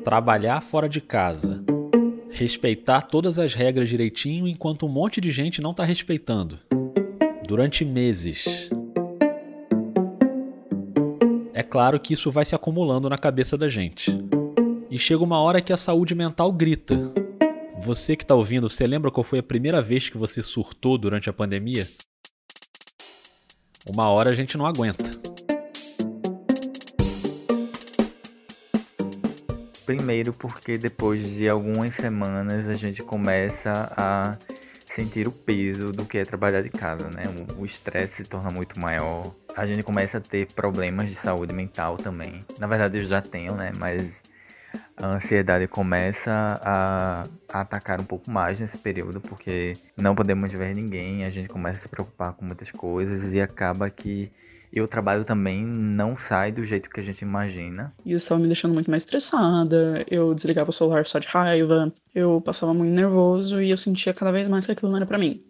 Trabalhar 0.05 0.61
fora 0.61 0.89
de 0.89 1.01
casa. 1.01 1.65
Respeitar 2.31 3.03
todas 3.03 3.39
as 3.39 3.53
regras 3.53 3.89
direitinho 3.89 4.47
enquanto 4.47 4.87
um 4.87 4.89
monte 4.89 5.21
de 5.21 5.33
gente 5.33 5.61
não 5.61 5.75
tá 5.75 5.83
respeitando. 5.83 6.61
Durante 7.47 7.85
meses. 7.85 8.69
É 11.55 11.63
claro 11.63 12.01
que 12.01 12.13
isso 12.13 12.29
vai 12.29 12.45
se 12.45 12.57
acumulando 12.57 13.09
na 13.09 13.17
cabeça 13.17 13.57
da 13.57 13.69
gente. 13.69 14.11
E 14.91 14.99
chega 14.99 15.23
uma 15.23 15.39
hora 15.39 15.61
que 15.61 15.73
a 15.73 15.77
saúde 15.77 16.13
mental 16.13 16.51
grita. 16.51 17.13
Você 17.79 18.17
que 18.17 18.25
está 18.25 18.35
ouvindo, 18.35 18.69
você 18.69 18.85
lembra 18.85 19.13
qual 19.13 19.23
foi 19.23 19.39
a 19.39 19.45
primeira 19.45 19.81
vez 19.81 20.09
que 20.09 20.19
você 20.19 20.43
surtou 20.43 20.99
durante 20.99 21.31
a 21.31 21.33
pandemia? 21.33 21.87
Uma 23.89 24.11
hora 24.11 24.31
a 24.31 24.35
gente 24.35 24.59
não 24.59 24.67
aguenta. 24.67 25.09
Primeiro 29.85 30.33
porque 30.33 30.77
depois 30.77 31.37
de 31.37 31.49
algumas 31.49 31.95
semanas 31.95 32.67
a 32.67 32.75
gente 32.75 33.05
começa 33.05 33.95
a 33.97 34.37
sentir 34.97 35.29
o 35.29 35.33
peso 35.33 35.93
do 35.93 36.07
que 36.07 36.17
é 36.17 36.25
trabalhar 36.25 36.63
de 36.63 36.71
casa, 36.71 37.11
né? 37.11 37.25
O 37.59 37.67
estresse 37.67 38.25
se 38.25 38.25
torna 38.25 38.51
muito 38.51 38.81
maior. 38.81 39.31
A 39.55 39.67
gente 39.67 39.83
começa 39.83 40.17
a 40.17 40.21
ter 40.23 40.51
problemas 40.55 41.11
de 41.11 41.15
saúde 41.15 41.53
mental 41.53 41.99
também. 41.99 42.41
Na 42.59 42.67
verdade 42.67 42.97
eu 42.97 43.05
já 43.05 43.21
tenho, 43.21 43.55
né? 43.55 43.73
Mas 43.79 44.23
a 44.97 45.09
ansiedade 45.09 45.69
começa 45.69 46.33
a, 46.63 47.27
a, 47.53 47.61
atacar 47.61 48.01
um 48.01 48.05
pouco 48.05 48.31
mais 48.31 48.59
nesse 48.59 48.79
período, 48.79 49.21
porque 49.21 49.75
não 49.95 50.15
podemos 50.15 50.51
ver 50.51 50.75
ninguém, 50.75 51.25
a 51.27 51.31
gente 51.31 51.49
começa 51.49 51.81
a 51.81 51.83
se 51.83 51.89
preocupar 51.89 52.33
com 52.33 52.47
muitas 52.47 52.71
coisas 52.71 53.35
e 53.35 53.41
acaba 53.41 53.91
que 53.91 54.33
e 54.77 54.81
o 54.83 54.87
trabalho 54.87 55.25
também 55.25 55.65
não 55.65 56.19
sai 56.19 56.53
do 56.53 56.63
jeito 56.63 56.91
que 56.91 57.01
a 57.01 57.03
gente 57.03 57.23
imagina. 57.23 57.95
E 58.05 58.13
isso 58.13 58.25
estava 58.27 58.39
me 58.39 58.47
deixando 58.47 58.75
muito 58.75 58.91
mais 58.91 59.05
estressada, 59.05 60.05
eu 60.11 60.35
desligava 60.35 60.69
o 60.69 60.73
celular 60.73 61.07
só 61.07 61.19
de 61.19 61.27
raiva, 61.27 61.91
eu 62.15 62.43
passava 62.45 62.75
muito 62.75 62.93
nervoso 62.93 63.63
e 63.63 63.71
eu 63.71 63.77
sentia 63.79 64.13
cada 64.13 64.31
vez 64.31 64.49
mais 64.49 64.67
que 64.67 64.73
aquilo 64.73 64.91
não 64.91 64.99
era 64.99 65.07
para 65.07 65.17
mim. 65.17 65.43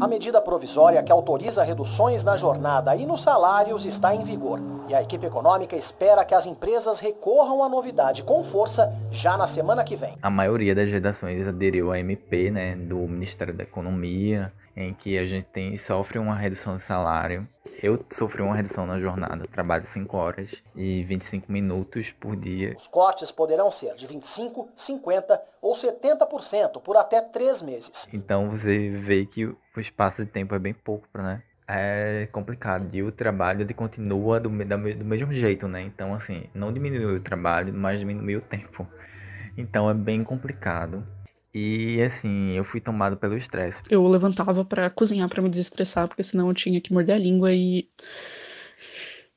A 0.00 0.08
medida 0.08 0.40
provisória 0.40 1.02
que 1.02 1.12
autoriza 1.12 1.62
reduções 1.62 2.24
na 2.24 2.34
jornada 2.34 2.96
e 2.96 3.04
nos 3.04 3.22
salários 3.22 3.84
está 3.84 4.14
em 4.14 4.24
vigor. 4.24 4.58
E 4.88 4.94
a 4.94 5.02
equipe 5.02 5.26
econômica 5.26 5.76
espera 5.76 6.24
que 6.24 6.34
as 6.34 6.46
empresas 6.46 6.98
recorram 6.98 7.62
à 7.62 7.68
novidade 7.68 8.22
com 8.22 8.42
força 8.42 8.90
já 9.10 9.36
na 9.36 9.46
semana 9.46 9.84
que 9.84 9.96
vem. 9.96 10.16
A 10.22 10.30
maioria 10.30 10.74
das 10.74 10.90
redações 10.90 11.46
aderiu 11.46 11.92
à 11.92 11.98
MP, 11.98 12.50
né, 12.50 12.74
do 12.74 12.96
Ministério 13.06 13.54
da 13.54 13.62
Economia, 13.62 14.50
em 14.76 14.94
que 14.94 15.18
a 15.18 15.26
gente 15.26 15.46
tem, 15.46 15.76
sofre 15.76 16.18
uma 16.18 16.34
redução 16.34 16.76
de 16.76 16.82
salário. 16.82 17.46
Eu 17.82 18.04
sofri 18.10 18.42
uma 18.42 18.54
redução 18.54 18.86
na 18.86 19.00
jornada, 19.00 19.46
trabalho 19.48 19.86
5 19.86 20.16
horas 20.16 20.62
e 20.76 21.02
25 21.02 21.50
minutos 21.50 22.10
por 22.10 22.36
dia. 22.36 22.74
Os 22.76 22.86
cortes 22.86 23.30
poderão 23.32 23.72
ser 23.72 23.94
de 23.94 24.06
25, 24.06 24.68
50 24.76 25.42
ou 25.60 25.74
70% 25.74 26.80
por 26.80 26.96
até 26.96 27.20
3 27.20 27.62
meses. 27.62 28.08
Então 28.12 28.50
você 28.50 28.90
vê 28.90 29.26
que 29.26 29.46
o 29.46 29.56
espaço 29.78 30.24
de 30.24 30.30
tempo 30.30 30.54
é 30.54 30.58
bem 30.58 30.74
pouco, 30.74 31.06
né? 31.14 31.42
É 31.66 32.28
complicado. 32.30 32.88
E 32.92 33.02
o 33.02 33.10
trabalho 33.10 33.62
ele 33.62 33.74
continua 33.74 34.38
do, 34.38 34.48
do 34.48 35.04
mesmo 35.04 35.32
jeito, 35.32 35.66
né? 35.66 35.80
Então, 35.80 36.12
assim, 36.12 36.44
não 36.54 36.72
diminuiu 36.72 37.16
o 37.16 37.20
trabalho, 37.20 37.72
mas 37.72 37.98
diminuiu 37.98 38.40
o 38.40 38.42
tempo. 38.42 38.86
Então 39.56 39.88
é 39.88 39.94
bem 39.94 40.22
complicado. 40.22 41.04
E 41.54 42.00
assim, 42.02 42.52
eu 42.52 42.64
fui 42.64 42.80
tomado 42.80 43.16
pelo 43.16 43.36
estresse. 43.36 43.82
Eu 43.90 44.06
levantava 44.06 44.64
para 44.64 44.88
cozinhar 44.88 45.28
para 45.28 45.42
me 45.42 45.50
desestressar, 45.50 46.08
porque 46.08 46.22
senão 46.22 46.48
eu 46.48 46.54
tinha 46.54 46.80
que 46.80 46.92
morder 46.92 47.16
a 47.16 47.18
língua 47.18 47.52
e 47.52 47.88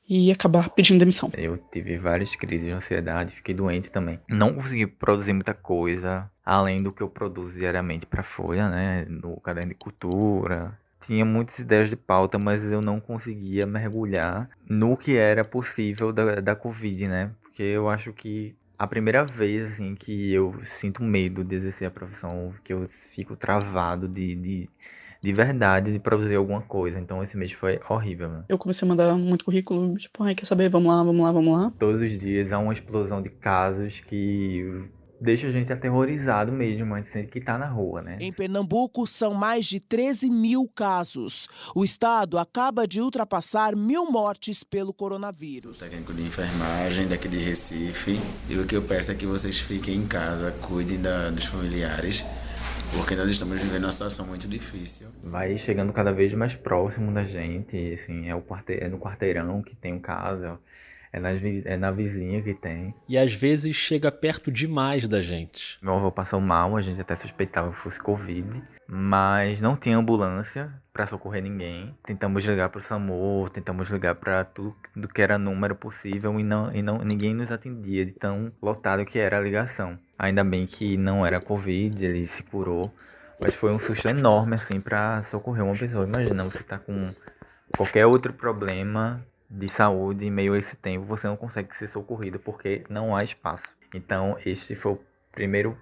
e 0.08 0.30
acabar 0.30 0.70
pedindo 0.70 1.00
demissão. 1.00 1.30
Eu 1.36 1.58
tive 1.58 1.98
várias 1.98 2.36
crises 2.36 2.66
de 2.66 2.72
ansiedade, 2.72 3.32
fiquei 3.32 3.54
doente 3.54 3.90
também. 3.90 4.20
Não 4.28 4.54
consegui 4.54 4.86
produzir 4.86 5.32
muita 5.32 5.52
coisa 5.52 6.30
além 6.44 6.80
do 6.80 6.92
que 6.92 7.02
eu 7.02 7.08
produzo 7.08 7.58
diariamente 7.58 8.06
para 8.06 8.22
Folha, 8.22 8.68
né, 8.70 9.04
no 9.08 9.40
caderno 9.40 9.70
de 9.70 9.74
cultura. 9.74 10.78
Tinha 11.00 11.24
muitas 11.24 11.58
ideias 11.58 11.90
de 11.90 11.96
pauta, 11.96 12.38
mas 12.38 12.64
eu 12.70 12.80
não 12.80 13.00
conseguia 13.00 13.66
mergulhar 13.66 14.48
no 14.68 14.96
que 14.96 15.16
era 15.16 15.44
possível 15.44 16.12
da, 16.12 16.36
da 16.36 16.54
Covid, 16.54 17.08
né? 17.08 17.32
Porque 17.42 17.62
eu 17.62 17.88
acho 17.88 18.12
que 18.12 18.56
a 18.78 18.86
primeira 18.86 19.24
vez 19.24 19.72
assim 19.72 19.94
que 19.94 20.32
eu 20.32 20.54
sinto 20.62 21.02
medo 21.02 21.42
de 21.44 21.56
exercer 21.56 21.88
a 21.88 21.90
profissão, 21.90 22.54
que 22.62 22.72
eu 22.72 22.86
fico 22.86 23.36
travado 23.36 24.08
de, 24.08 24.34
de, 24.34 24.70
de 25.20 25.32
verdade 25.32 25.92
de 25.92 25.98
produzir 25.98 26.34
alguma 26.34 26.60
coisa. 26.60 26.98
Então 26.98 27.22
esse 27.22 27.36
mês 27.36 27.52
foi 27.52 27.80
horrível. 27.88 28.28
Né? 28.28 28.44
Eu 28.48 28.58
comecei 28.58 28.86
a 28.86 28.88
mandar 28.88 29.14
muito 29.14 29.44
currículo, 29.44 29.94
tipo, 29.94 30.22
ai, 30.22 30.34
quer 30.34 30.46
saber? 30.46 30.68
Vamos 30.68 30.94
lá, 30.94 31.02
vamos 31.02 31.24
lá, 31.24 31.32
vamos 31.32 31.56
lá. 31.56 31.72
Todos 31.78 32.02
os 32.02 32.18
dias 32.18 32.52
há 32.52 32.58
uma 32.58 32.72
explosão 32.72 33.22
de 33.22 33.30
casos 33.30 34.00
que 34.00 34.88
deixa 35.20 35.46
a 35.46 35.50
gente 35.50 35.72
aterrorizado 35.72 36.52
mesmo, 36.52 36.94
a 36.94 36.98
gente 36.98 37.08
sente 37.08 37.28
que 37.28 37.40
tá 37.40 37.58
na 37.58 37.66
rua, 37.66 38.02
né? 38.02 38.16
Em 38.20 38.32
Pernambuco, 38.32 39.06
são 39.06 39.34
mais 39.34 39.66
de 39.66 39.80
13 39.80 40.30
mil 40.30 40.68
casos. 40.74 41.48
O 41.74 41.84
estado 41.84 42.38
acaba 42.38 42.86
de 42.86 43.00
ultrapassar 43.00 43.74
mil 43.74 44.10
mortes 44.10 44.62
pelo 44.62 44.92
coronavírus. 44.92 45.76
Sou 45.76 45.88
técnico 45.88 46.12
de 46.12 46.22
enfermagem 46.22 47.08
daqui 47.08 47.28
de 47.28 47.38
Recife 47.38 48.20
e 48.48 48.58
o 48.58 48.66
que 48.66 48.76
eu 48.76 48.82
peço 48.82 49.12
é 49.12 49.14
que 49.14 49.26
vocês 49.26 49.60
fiquem 49.60 49.96
em 49.96 50.06
casa, 50.06 50.52
cuidem 50.62 51.00
da, 51.00 51.30
dos 51.30 51.46
familiares, 51.46 52.24
porque 52.94 53.14
nós 53.16 53.28
estamos 53.28 53.60
vivendo 53.60 53.84
uma 53.84 53.92
situação 53.92 54.26
muito 54.26 54.46
difícil. 54.46 55.08
Vai 55.22 55.56
chegando 55.58 55.92
cada 55.92 56.12
vez 56.12 56.32
mais 56.34 56.54
próximo 56.54 57.12
da 57.12 57.24
gente, 57.24 57.94
assim, 57.94 58.28
é, 58.28 58.34
o 58.34 58.40
quarte... 58.40 58.78
é 58.80 58.88
no 58.88 58.98
quarteirão 58.98 59.62
que 59.62 59.74
tem 59.74 59.92
um 59.92 59.98
caso, 59.98 60.58
é, 61.12 61.20
nas, 61.20 61.42
é 61.42 61.76
na 61.76 61.90
vizinha 61.90 62.42
que 62.42 62.54
tem. 62.54 62.94
E 63.08 63.16
às 63.16 63.32
vezes 63.32 63.74
chega 63.74 64.10
perto 64.10 64.50
demais 64.50 65.08
da 65.08 65.20
gente. 65.22 65.78
Meu 65.82 65.94
avô 65.94 66.10
passou 66.10 66.40
mal, 66.40 66.76
a 66.76 66.80
gente 66.80 67.00
até 67.00 67.16
suspeitava 67.16 67.70
que 67.70 67.78
fosse 67.78 67.98
Covid, 68.00 68.62
mas 68.88 69.60
não 69.60 69.76
tinha 69.76 69.96
ambulância 69.96 70.72
para 70.92 71.06
socorrer 71.06 71.42
ninguém. 71.42 71.94
Tentamos 72.04 72.44
ligar 72.44 72.68
para 72.68 72.80
o 72.80 72.82
SAMU, 72.82 73.50
tentamos 73.50 73.88
ligar 73.90 74.14
para 74.14 74.44
tudo 74.44 74.74
do 74.94 75.08
que 75.08 75.20
era 75.20 75.38
número 75.38 75.74
possível 75.74 76.38
e, 76.38 76.42
não, 76.42 76.74
e 76.74 76.82
não, 76.82 76.98
ninguém 76.98 77.34
nos 77.34 77.50
atendia 77.50 78.06
de 78.06 78.12
tão 78.12 78.52
lotado 78.62 79.04
que 79.04 79.18
era 79.18 79.38
a 79.38 79.40
ligação. 79.40 79.98
Ainda 80.18 80.42
bem 80.42 80.66
que 80.66 80.96
não 80.96 81.26
era 81.26 81.40
Covid, 81.40 82.04
ele 82.04 82.26
se 82.26 82.42
curou, 82.42 82.92
mas 83.40 83.54
foi 83.54 83.72
um 83.72 83.78
susto 83.78 84.08
enorme 84.08 84.54
assim 84.54 84.80
para 84.80 85.22
socorrer 85.24 85.64
uma 85.64 85.76
pessoa. 85.76 86.06
Imagina 86.06 86.44
você 86.44 86.62
tá 86.62 86.78
com 86.78 87.10
qualquer 87.76 88.06
outro 88.06 88.32
problema 88.32 89.22
de 89.48 89.68
saúde 89.68 90.24
em 90.24 90.30
meio 90.30 90.54
a 90.54 90.58
esse 90.58 90.76
tempo, 90.76 91.06
você 91.06 91.26
não 91.26 91.36
consegue 91.36 91.74
ser 91.76 91.88
socorrido 91.88 92.38
porque 92.38 92.84
não 92.88 93.14
há 93.14 93.22
espaço. 93.22 93.64
Então, 93.94 94.36
este 94.44 94.74
foi 94.74 94.92
o 94.92 95.00
primeiro 95.32 95.76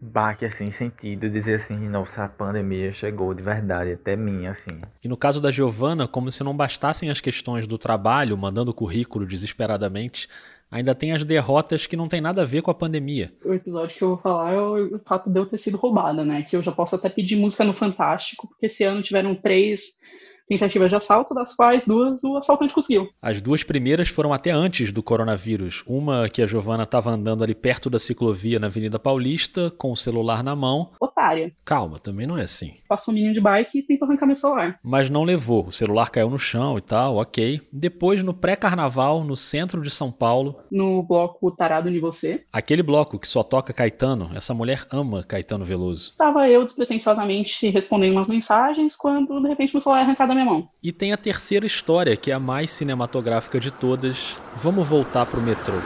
baque, 0.00 0.44
assim, 0.44 0.70
sentido, 0.70 1.30
dizer 1.30 1.56
assim, 1.56 1.88
nossa, 1.88 2.24
a 2.24 2.28
pandemia 2.28 2.92
chegou 2.92 3.32
de 3.32 3.42
verdade 3.42 3.92
até 3.92 4.14
mim, 4.14 4.46
assim. 4.46 4.80
E 5.02 5.08
no 5.08 5.16
caso 5.16 5.40
da 5.40 5.50
Giovana, 5.50 6.06
como 6.06 6.30
se 6.30 6.44
não 6.44 6.56
bastassem 6.56 7.10
as 7.10 7.20
questões 7.20 7.66
do 7.66 7.78
trabalho, 7.78 8.36
mandando 8.36 8.74
currículo 8.74 9.26
desesperadamente, 9.26 10.28
ainda 10.70 10.94
tem 10.94 11.12
as 11.12 11.24
derrotas 11.24 11.86
que 11.86 11.96
não 11.96 12.08
tem 12.08 12.20
nada 12.20 12.42
a 12.42 12.44
ver 12.44 12.62
com 12.62 12.70
a 12.70 12.74
pandemia. 12.74 13.32
O 13.44 13.54
episódio 13.54 13.96
que 13.96 14.04
eu 14.04 14.08
vou 14.08 14.18
falar 14.18 14.52
é 14.52 14.60
o 14.60 15.00
fato 15.06 15.30
de 15.30 15.38
eu 15.38 15.46
ter 15.46 15.58
sido 15.58 15.76
roubada, 15.76 16.24
né? 16.24 16.42
Que 16.42 16.56
eu 16.56 16.62
já 16.62 16.72
posso 16.72 16.94
até 16.94 17.08
pedir 17.08 17.36
música 17.36 17.64
no 17.64 17.72
Fantástico, 17.72 18.48
porque 18.48 18.66
esse 18.66 18.84
ano 18.84 19.00
tiveram 19.00 19.34
três 19.34 20.00
tentativas 20.48 20.90
de 20.90 20.96
assalto, 20.96 21.34
das 21.34 21.54
quais 21.54 21.86
duas 21.86 22.22
o 22.24 22.36
assaltante 22.36 22.72
conseguiu. 22.72 23.08
As 23.20 23.42
duas 23.42 23.62
primeiras 23.62 24.08
foram 24.08 24.32
até 24.32 24.50
antes 24.50 24.92
do 24.92 25.02
coronavírus. 25.02 25.82
Uma 25.86 26.28
que 26.28 26.42
a 26.42 26.46
Giovana 26.46 26.84
estava 26.84 27.10
andando 27.10 27.42
ali 27.42 27.54
perto 27.54 27.90
da 27.90 27.98
ciclovia 27.98 28.58
na 28.58 28.66
Avenida 28.68 28.98
Paulista, 28.98 29.70
com 29.76 29.92
o 29.92 29.96
celular 29.96 30.42
na 30.42 30.54
mão. 30.54 30.90
Otária. 31.16 31.50
Calma, 31.64 31.98
também 31.98 32.26
não 32.26 32.36
é 32.36 32.42
assim. 32.42 32.74
Passou 32.86 33.10
um 33.10 33.14
menino 33.14 33.32
de 33.32 33.40
bike 33.40 33.78
e 33.78 33.82
tentou 33.82 34.06
arrancar 34.06 34.26
meu 34.26 34.36
celular. 34.36 34.78
Mas 34.82 35.08
não 35.08 35.24
levou. 35.24 35.66
O 35.66 35.72
celular 35.72 36.10
caiu 36.10 36.28
no 36.28 36.38
chão 36.38 36.76
e 36.76 36.82
tal, 36.82 37.16
ok. 37.16 37.62
Depois, 37.72 38.22
no 38.22 38.34
pré-carnaval, 38.34 39.24
no 39.24 39.34
centro 39.34 39.80
de 39.80 39.90
São 39.90 40.12
Paulo. 40.12 40.60
No 40.70 41.02
bloco 41.02 41.50
Tarado 41.50 41.88
em 41.88 41.98
Você. 41.98 42.44
Aquele 42.52 42.82
bloco 42.82 43.18
que 43.18 43.26
só 43.26 43.42
toca 43.42 43.72
Caetano, 43.72 44.30
essa 44.34 44.52
mulher 44.52 44.86
ama 44.92 45.24
Caetano 45.24 45.64
Veloso. 45.64 46.10
Estava 46.10 46.48
eu 46.50 46.62
despretensiosamente 46.64 47.70
respondendo 47.70 48.12
umas 48.12 48.28
mensagens 48.28 48.94
quando, 48.94 49.40
de 49.40 49.48
repente, 49.48 49.72
meu 49.72 49.80
celular 49.80 50.00
é 50.00 50.04
arrancado 50.04 50.28
da 50.28 50.34
minha 50.34 50.44
mão. 50.44 50.68
E 50.82 50.92
tem 50.92 51.14
a 51.14 51.16
terceira 51.16 51.64
história, 51.64 52.14
que 52.14 52.30
é 52.30 52.34
a 52.34 52.40
mais 52.40 52.70
cinematográfica 52.72 53.58
de 53.58 53.70
todas. 53.70 54.38
Vamos 54.56 54.86
voltar 54.86 55.24
pro 55.24 55.40
metrô. 55.40 55.76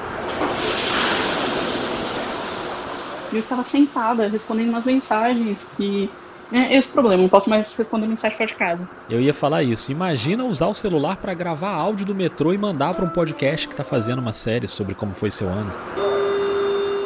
Eu 3.32 3.38
estava 3.38 3.62
sentada 3.62 4.26
respondendo 4.26 4.70
umas 4.70 4.86
mensagens 4.86 5.70
e 5.78 6.10
é 6.52 6.76
esse 6.76 6.88
o 6.88 6.92
problema, 6.92 7.22
não 7.22 7.28
posso 7.28 7.48
mais 7.48 7.76
responder 7.76 8.08
mensagem 8.08 8.36
fora 8.36 8.48
de 8.48 8.56
casa. 8.56 8.88
Eu 9.08 9.20
ia 9.20 9.32
falar 9.32 9.62
isso. 9.62 9.92
Imagina 9.92 10.44
usar 10.44 10.66
o 10.66 10.74
celular 10.74 11.16
para 11.16 11.32
gravar 11.32 11.70
áudio 11.70 12.04
do 12.04 12.14
metrô 12.14 12.52
e 12.52 12.58
mandar 12.58 12.92
para 12.94 13.04
um 13.04 13.08
podcast 13.08 13.68
que 13.68 13.74
tá 13.74 13.84
fazendo 13.84 14.18
uma 14.18 14.32
série 14.32 14.66
sobre 14.66 14.94
como 14.96 15.14
foi 15.14 15.30
seu 15.30 15.48
ano. 15.48 15.72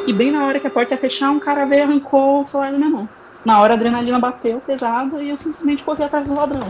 E 0.07 0.13
bem 0.13 0.31
na 0.31 0.45
hora 0.45 0.59
que 0.59 0.65
a 0.65 0.69
porta 0.69 0.95
ia 0.95 0.97
fechar, 0.97 1.29
um 1.29 1.39
cara 1.39 1.65
veio 1.65 1.81
e 1.81 1.83
arrancou 1.83 2.41
o 2.41 2.45
celular 2.45 2.71
da 2.71 2.77
minha 2.77 2.89
mão. 2.89 3.09
Na 3.43 3.61
hora 3.61 3.73
a 3.73 3.75
adrenalina 3.75 4.19
bateu 4.19 4.59
pesado 4.59 5.21
e 5.21 5.29
eu 5.29 5.37
simplesmente 5.37 5.83
corri 5.83 6.03
atrás 6.03 6.27
do 6.27 6.33
ladrão. 6.33 6.67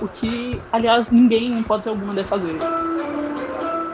O 0.00 0.06
que, 0.06 0.60
aliás, 0.72 1.10
ninguém, 1.10 1.60
pode 1.64 1.84
ser 1.84 1.90
alguma, 1.90 2.14
deve 2.14 2.28
fazer. 2.28 2.56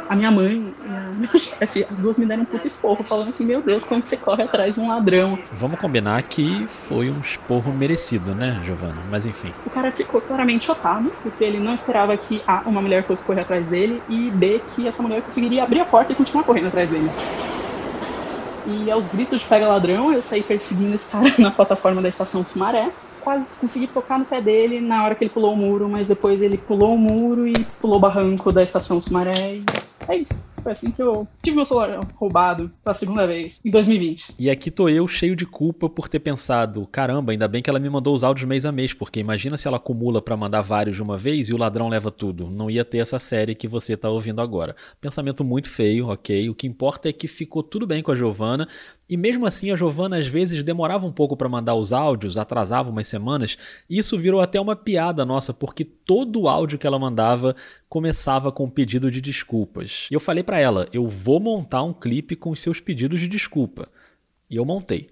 A 0.08 0.14
minha 0.14 0.30
mãe 0.30 0.74
minha 1.16 1.38
chefe, 1.38 1.86
as 1.90 2.00
duas 2.00 2.18
me 2.18 2.26
deram 2.26 2.42
um 2.42 2.46
puto 2.46 2.66
esporro, 2.66 3.02
falando 3.02 3.30
assim: 3.30 3.44
Meu 3.44 3.62
Deus, 3.62 3.84
como 3.84 4.04
você 4.04 4.16
corre 4.16 4.42
atrás 4.42 4.74
de 4.74 4.80
um 4.80 4.88
ladrão? 4.88 5.38
Vamos 5.52 5.78
combinar 5.80 6.22
que 6.22 6.66
foi 6.68 7.10
um 7.10 7.20
esporro 7.20 7.72
merecido, 7.72 8.34
né, 8.34 8.60
Giovana? 8.64 9.02
Mas 9.10 9.26
enfim. 9.26 9.52
O 9.64 9.70
cara 9.70 9.90
ficou 9.92 10.20
claramente 10.20 10.64
chocado, 10.64 11.12
porque 11.22 11.44
ele 11.44 11.58
não 11.58 11.74
esperava 11.74 12.16
que 12.16 12.42
A, 12.46 12.62
uma 12.66 12.80
mulher 12.80 13.02
fosse 13.02 13.24
correr 13.24 13.42
atrás 13.42 13.68
dele, 13.68 14.02
e 14.08 14.30
B, 14.30 14.60
que 14.74 14.86
essa 14.86 15.02
mulher 15.02 15.22
conseguiria 15.22 15.62
abrir 15.62 15.80
a 15.80 15.84
porta 15.84 16.12
e 16.12 16.14
continuar 16.14 16.44
correndo 16.44 16.68
atrás 16.68 16.90
dele. 16.90 17.10
E 18.66 18.90
aos 18.90 19.06
gritos 19.06 19.40
de 19.40 19.46
pega 19.46 19.68
ladrão, 19.68 20.12
eu 20.12 20.22
saí 20.22 20.42
perseguindo 20.42 20.94
esse 20.94 21.10
cara 21.10 21.32
na 21.38 21.50
plataforma 21.50 22.02
da 22.02 22.08
estação 22.08 22.44
Sumaré 22.44 22.90
quase 23.26 23.54
consegui 23.56 23.88
tocar 23.88 24.20
no 24.20 24.24
pé 24.24 24.40
dele 24.40 24.80
na 24.80 25.04
hora 25.04 25.16
que 25.16 25.24
ele 25.24 25.32
pulou 25.32 25.52
o 25.52 25.56
muro, 25.56 25.88
mas 25.88 26.06
depois 26.06 26.42
ele 26.42 26.56
pulou 26.56 26.94
o 26.94 26.98
muro 26.98 27.48
e 27.48 27.66
pulou 27.80 27.96
o 27.96 28.00
barranco 28.00 28.52
da 28.52 28.62
estação 28.62 29.00
Sumaré. 29.00 29.56
E 29.56 29.64
é 30.06 30.16
isso. 30.16 30.45
Foi 30.66 30.72
assim 30.72 30.90
que 30.90 31.00
eu 31.00 31.28
tive 31.44 31.54
meu 31.54 31.64
celular 31.64 32.00
roubado 32.16 32.72
pela 32.82 32.92
segunda 32.92 33.24
vez, 33.24 33.64
em 33.64 33.70
2020. 33.70 34.34
E 34.36 34.50
aqui 34.50 34.68
tô 34.68 34.88
eu 34.88 35.06
cheio 35.06 35.36
de 35.36 35.46
culpa 35.46 35.88
por 35.88 36.08
ter 36.08 36.18
pensado: 36.18 36.84
caramba, 36.88 37.30
ainda 37.30 37.46
bem 37.46 37.62
que 37.62 37.70
ela 37.70 37.78
me 37.78 37.88
mandou 37.88 38.12
os 38.12 38.24
áudios 38.24 38.48
mês 38.48 38.66
a 38.66 38.72
mês, 38.72 38.92
porque 38.92 39.20
imagina 39.20 39.56
se 39.56 39.68
ela 39.68 39.76
acumula 39.76 40.20
para 40.20 40.36
mandar 40.36 40.62
vários 40.62 40.96
de 40.96 41.02
uma 41.04 41.16
vez 41.16 41.48
e 41.48 41.54
o 41.54 41.56
ladrão 41.56 41.88
leva 41.88 42.10
tudo. 42.10 42.50
Não 42.50 42.68
ia 42.68 42.84
ter 42.84 42.98
essa 42.98 43.20
série 43.20 43.54
que 43.54 43.68
você 43.68 43.96
tá 43.96 44.10
ouvindo 44.10 44.40
agora. 44.40 44.74
Pensamento 45.00 45.44
muito 45.44 45.70
feio, 45.70 46.08
ok? 46.08 46.50
O 46.50 46.54
que 46.56 46.66
importa 46.66 47.08
é 47.08 47.12
que 47.12 47.28
ficou 47.28 47.62
tudo 47.62 47.86
bem 47.86 48.02
com 48.02 48.10
a 48.10 48.16
Giovana. 48.16 48.66
E 49.08 49.16
mesmo 49.16 49.46
assim, 49.46 49.70
a 49.70 49.76
Giovana 49.76 50.18
às 50.18 50.26
vezes 50.26 50.64
demorava 50.64 51.06
um 51.06 51.12
pouco 51.12 51.36
para 51.36 51.48
mandar 51.48 51.76
os 51.76 51.92
áudios, 51.92 52.36
atrasava 52.36 52.90
umas 52.90 53.06
semanas, 53.06 53.56
e 53.88 53.98
isso 53.98 54.18
virou 54.18 54.40
até 54.40 54.60
uma 54.60 54.74
piada 54.74 55.24
nossa, 55.24 55.54
porque 55.54 55.84
todo 55.84 56.42
o 56.42 56.48
áudio 56.48 56.78
que 56.78 56.86
ela 56.86 56.98
mandava 56.98 57.54
começava 57.88 58.50
com 58.50 58.64
um 58.64 58.70
pedido 58.70 59.10
de 59.10 59.20
desculpas. 59.20 60.08
E 60.10 60.14
eu 60.14 60.20
falei 60.20 60.42
para 60.42 60.58
ela: 60.58 60.88
eu 60.92 61.06
vou 61.06 61.38
montar 61.38 61.84
um 61.84 61.92
clipe 61.92 62.34
com 62.34 62.50
os 62.50 62.60
seus 62.60 62.80
pedidos 62.80 63.20
de 63.20 63.28
desculpa. 63.28 63.88
E 64.50 64.56
eu 64.56 64.64
montei. 64.64 65.08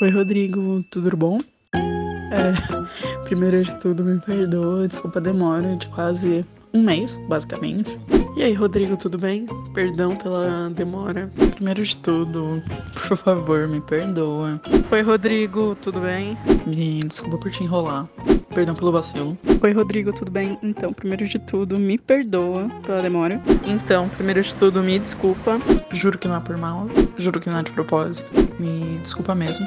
Oi, 0.00 0.10
Rodrigo, 0.10 0.82
tudo 0.90 1.14
bom? 1.16 1.38
É, 1.74 3.24
primeiro 3.24 3.62
de 3.62 3.78
tudo, 3.80 4.04
me 4.04 4.18
perdoa, 4.20 4.88
desculpa 4.88 5.18
a 5.18 5.22
demora 5.22 5.76
de 5.76 5.86
quase 5.88 6.44
um 6.74 6.82
mês, 6.82 7.18
basicamente. 7.28 7.96
E 8.36 8.42
aí, 8.42 8.52
Rodrigo, 8.52 8.98
tudo 8.98 9.16
bem? 9.16 9.46
Perdão 9.72 10.14
pela 10.14 10.68
demora. 10.68 11.32
Primeiro 11.54 11.82
de 11.82 11.96
tudo, 11.96 12.62
por 12.92 13.16
favor, 13.16 13.66
me 13.66 13.80
perdoa. 13.80 14.60
Oi, 14.92 15.00
Rodrigo, 15.00 15.74
tudo 15.76 16.00
bem? 16.00 16.36
Me 16.66 16.98
desculpa 16.98 17.38
por 17.38 17.50
te 17.50 17.64
enrolar. 17.64 18.06
Perdão 18.54 18.74
pelo 18.74 18.92
vacilo. 18.92 19.38
Oi, 19.62 19.72
Rodrigo, 19.72 20.12
tudo 20.12 20.30
bem? 20.30 20.58
Então, 20.62 20.92
primeiro 20.92 21.26
de 21.26 21.38
tudo, 21.38 21.80
me 21.80 21.96
perdoa 21.96 22.68
pela 22.84 23.00
demora. 23.00 23.40
Então, 23.64 24.06
primeiro 24.10 24.42
de 24.42 24.54
tudo, 24.54 24.82
me 24.82 24.98
desculpa. 24.98 25.58
Juro 25.90 26.18
que 26.18 26.28
não 26.28 26.36
é 26.36 26.40
por 26.40 26.58
mal. 26.58 26.86
Juro 27.16 27.40
que 27.40 27.48
não 27.48 27.60
é 27.60 27.62
de 27.62 27.72
propósito. 27.72 28.30
Me 28.60 28.98
desculpa 28.98 29.34
mesmo. 29.34 29.66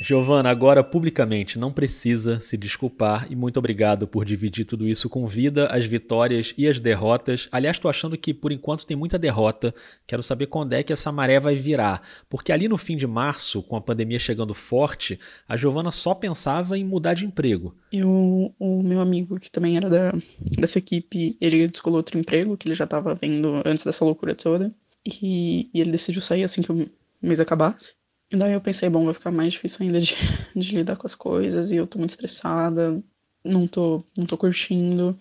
Giovana, 0.00 0.48
agora 0.48 0.84
publicamente 0.84 1.58
não 1.58 1.72
precisa 1.72 2.38
se 2.38 2.56
desculpar 2.56 3.26
e 3.30 3.34
muito 3.34 3.56
obrigado 3.56 4.06
por 4.06 4.24
dividir 4.24 4.64
tudo 4.64 4.86
isso 4.86 5.08
com 5.08 5.26
vida, 5.26 5.66
as 5.66 5.86
vitórias 5.86 6.54
e 6.56 6.68
as 6.68 6.78
derrotas. 6.78 7.48
Aliás, 7.50 7.80
tô 7.80 7.88
achando 7.88 8.16
que 8.16 8.32
por 8.32 8.52
enquanto 8.52 8.86
tem 8.86 8.96
muita 8.96 9.18
derrota. 9.18 9.74
Quero 10.06 10.22
saber 10.22 10.46
quando 10.46 10.72
é 10.72 10.84
que 10.84 10.92
essa 10.92 11.10
maré 11.10 11.40
vai 11.40 11.56
virar, 11.56 12.02
porque 12.28 12.52
ali 12.52 12.68
no 12.68 12.78
fim 12.78 12.96
de 12.96 13.08
março, 13.08 13.60
com 13.62 13.74
a 13.74 13.80
pandemia 13.80 14.20
chegando 14.20 14.54
forte, 14.54 15.18
a 15.48 15.56
Giovana 15.56 15.90
só 15.90 16.14
pensava 16.14 16.78
em 16.78 16.84
mudar 16.84 17.14
de 17.14 17.26
emprego. 17.26 17.74
E 17.92 18.04
o, 18.04 18.54
o 18.56 18.82
meu 18.84 19.00
amigo, 19.00 19.40
que 19.40 19.50
também 19.50 19.76
era 19.76 19.90
da, 19.90 20.12
dessa 20.56 20.78
equipe, 20.78 21.36
ele 21.40 21.66
descolou 21.66 21.96
outro 21.96 22.18
emprego 22.18 22.56
que 22.56 22.68
ele 22.68 22.74
já 22.74 22.84
estava 22.84 23.16
vendo 23.16 23.62
antes 23.64 23.84
dessa 23.84 24.04
loucura 24.04 24.34
toda. 24.36 24.72
E, 25.04 25.68
e 25.74 25.80
ele 25.80 25.90
decidiu 25.90 26.22
sair 26.22 26.44
assim 26.44 26.62
que 26.62 26.70
o 26.70 26.88
mês 27.20 27.40
acabasse. 27.40 27.97
E 28.30 28.36
daí 28.36 28.52
eu 28.52 28.60
pensei, 28.60 28.88
bom, 28.90 29.04
vai 29.04 29.14
ficar 29.14 29.30
mais 29.30 29.52
difícil 29.52 29.78
ainda 29.82 30.00
de, 30.00 30.14
de 30.54 30.74
lidar 30.74 30.96
com 30.96 31.06
as 31.06 31.14
coisas, 31.14 31.72
e 31.72 31.76
eu 31.76 31.86
tô 31.86 31.98
muito 31.98 32.10
estressada, 32.10 33.02
não 33.44 33.66
tô, 33.66 34.04
não 34.16 34.26
tô 34.26 34.36
curtindo. 34.36 35.18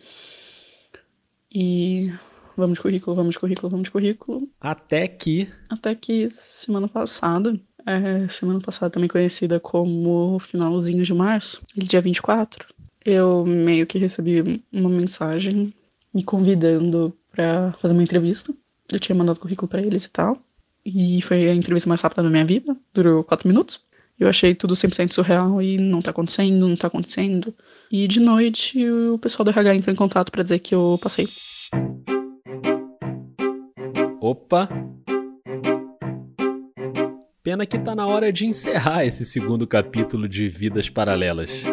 E 1.54 2.12
vamos 2.56 2.78
de 2.78 2.82
currículo, 2.82 3.16
vamos 3.16 3.34
de 3.34 3.40
currículo, 3.40 3.70
vamos 3.70 3.86
de 3.86 3.92
currículo. 3.92 4.50
Até 4.60 5.08
que. 5.08 5.48
Até 5.70 5.96
que 5.96 6.28
semana 6.28 6.88
passada, 6.88 7.58
é, 7.86 8.28
semana 8.28 8.60
passada 8.60 8.90
também 8.90 9.08
conhecida 9.08 9.60
como 9.60 10.38
finalzinho 10.40 11.04
de 11.04 11.14
março, 11.14 11.64
dia 11.76 12.02
24, 12.02 12.68
eu 13.06 13.46
meio 13.46 13.88
que 13.88 13.98
recebi 13.98 14.62
uma 14.72 14.90
mensagem 14.90 15.74
me 16.14 16.24
convidando 16.24 17.18
para 17.32 17.72
fazer 17.82 17.94
uma 17.94 18.04
entrevista. 18.04 18.54
Eu 18.92 19.00
tinha 19.00 19.16
mandado 19.16 19.40
currículo 19.40 19.70
para 19.70 19.82
eles 19.82 20.06
e 20.06 20.10
tal. 20.10 20.38
E 20.90 21.22
foi 21.22 21.50
a 21.50 21.54
entrevista 21.54 21.90
mais 21.90 22.00
rápida 22.00 22.24
da 22.24 22.30
minha 22.30 22.46
vida, 22.46 22.74
durou 22.94 23.22
quatro 23.22 23.46
minutos. 23.46 23.82
Eu 24.18 24.30
achei 24.30 24.56
tudo 24.56 24.74
100% 24.74 25.12
surreal 25.12 25.62
e 25.62 25.78
não 25.78 26.02
tá 26.02 26.12
acontecendo, 26.12 26.66
não 26.66 26.78
tá 26.78 26.88
acontecendo. 26.88 27.54
E 27.92 28.08
de 28.08 28.22
noite 28.22 28.90
o 28.90 29.20
pessoal 29.20 29.44
do 29.44 29.52
RH 29.52 29.76
entrou 29.76 29.94
em 29.94 29.98
contato 29.98 30.32
para 30.32 30.44
dizer 30.44 30.60
que 30.60 30.74
eu 30.74 30.98
passei. 31.02 31.28
Opa! 34.22 34.70
Pena 37.44 37.66
que 37.66 37.78
tá 37.78 37.94
na 37.94 38.08
hora 38.08 38.32
de 38.32 38.46
encerrar 38.46 39.06
esse 39.06 39.26
segundo 39.26 39.68
capítulo 39.68 40.28
de 40.28 40.48
Vidas 40.48 40.90
Paralelas. 40.90 41.66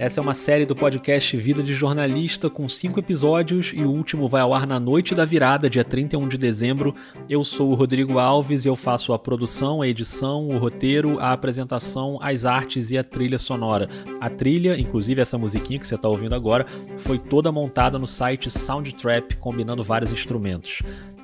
Essa 0.00 0.18
é 0.18 0.22
uma 0.22 0.32
série 0.32 0.64
do 0.64 0.74
podcast 0.74 1.36
Vida 1.36 1.62
de 1.62 1.74
Jornalista 1.74 2.48
com 2.48 2.66
cinco 2.66 2.98
episódios 2.98 3.70
e 3.74 3.82
o 3.82 3.90
último 3.90 4.30
vai 4.30 4.40
ao 4.40 4.54
ar 4.54 4.66
na 4.66 4.80
noite 4.80 5.14
da 5.14 5.26
virada, 5.26 5.68
dia 5.68 5.84
31 5.84 6.26
de 6.26 6.38
dezembro. 6.38 6.94
Eu 7.28 7.44
sou 7.44 7.70
o 7.70 7.74
Rodrigo 7.74 8.18
Alves 8.18 8.64
e 8.64 8.68
eu 8.68 8.76
faço 8.76 9.12
a 9.12 9.18
produção, 9.18 9.82
a 9.82 9.86
edição, 9.88 10.48
o 10.48 10.56
roteiro, 10.56 11.18
a 11.18 11.34
apresentação, 11.34 12.18
as 12.22 12.46
artes 12.46 12.90
e 12.90 12.96
a 12.96 13.04
trilha 13.04 13.38
sonora. 13.38 13.90
A 14.18 14.30
trilha, 14.30 14.80
inclusive 14.80 15.20
essa 15.20 15.36
musiquinha 15.36 15.78
que 15.78 15.86
você 15.86 15.96
está 15.96 16.08
ouvindo 16.08 16.34
agora, 16.34 16.64
foi 16.96 17.18
toda 17.18 17.52
montada 17.52 17.98
no 17.98 18.06
site 18.06 18.50
Soundtrap, 18.50 19.36
combinando 19.36 19.82
vários 19.82 20.12
instrumentos. 20.12 20.80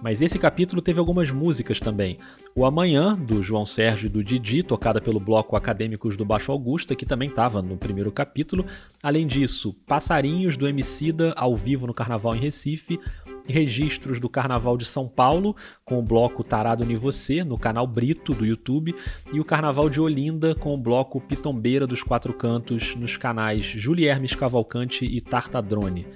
Mas 0.06 0.22
esse 0.22 0.38
capítulo 0.38 0.80
teve 0.80 1.00
algumas 1.00 1.32
músicas 1.32 1.80
também. 1.80 2.16
O 2.54 2.64
Amanhã, 2.64 3.16
do 3.16 3.42
João 3.42 3.66
Sérgio 3.66 4.06
e 4.06 4.08
do 4.08 4.22
Didi, 4.22 4.62
tocada 4.62 5.00
pelo 5.00 5.18
bloco 5.18 5.56
Acadêmicos 5.56 6.16
do 6.16 6.24
Baixo 6.24 6.52
Augusta, 6.52 6.94
que 6.94 7.04
também 7.04 7.28
estava 7.28 7.60
no 7.60 7.76
primeiro 7.76 8.12
capítulo. 8.12 8.64
Além 9.02 9.26
disso, 9.26 9.74
Passarinhos 9.84 10.56
do 10.56 10.68
Emicida 10.68 11.34
ao 11.36 11.56
vivo 11.56 11.88
no 11.88 11.92
Carnaval 11.92 12.36
em 12.36 12.38
Recife, 12.38 13.00
registros 13.48 14.20
do 14.20 14.28
Carnaval 14.28 14.76
de 14.76 14.84
São 14.84 15.08
Paulo, 15.08 15.56
com 15.84 15.98
o 15.98 16.04
bloco 16.04 16.44
Tarado 16.44 16.84
em 16.84 16.94
Você, 16.94 17.42
no 17.42 17.58
canal 17.58 17.84
Brito 17.84 18.32
do 18.32 18.46
YouTube, 18.46 18.94
e 19.32 19.40
o 19.40 19.44
Carnaval 19.44 19.90
de 19.90 20.00
Olinda, 20.00 20.54
com 20.54 20.72
o 20.72 20.78
bloco 20.78 21.20
Pitombeira 21.20 21.84
dos 21.84 22.04
Quatro 22.04 22.32
Cantos, 22.32 22.94
nos 22.94 23.16
canais 23.16 23.66
Juliermes 23.66 24.36
Cavalcante 24.36 25.04
e 25.04 25.20
Tartadrone. 25.20 26.06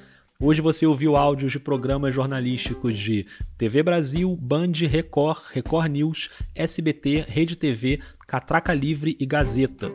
Hoje 0.43 0.63
você 0.63 0.87
ouviu 0.87 1.17
áudios 1.17 1.53
de 1.53 1.61
programas 1.61 2.15
jornalísticos 2.15 2.99
de 2.99 3.27
TV 3.59 3.83
Brasil, 3.83 4.35
Band, 4.41 4.73
Record, 4.89 5.43
Record 5.53 5.91
News, 5.91 6.31
SBT, 6.55 7.27
Rede 7.29 7.57
TV, 7.57 8.01
Catraca 8.27 8.73
Livre 8.73 9.15
e 9.21 9.27
Gazeta. 9.27 9.93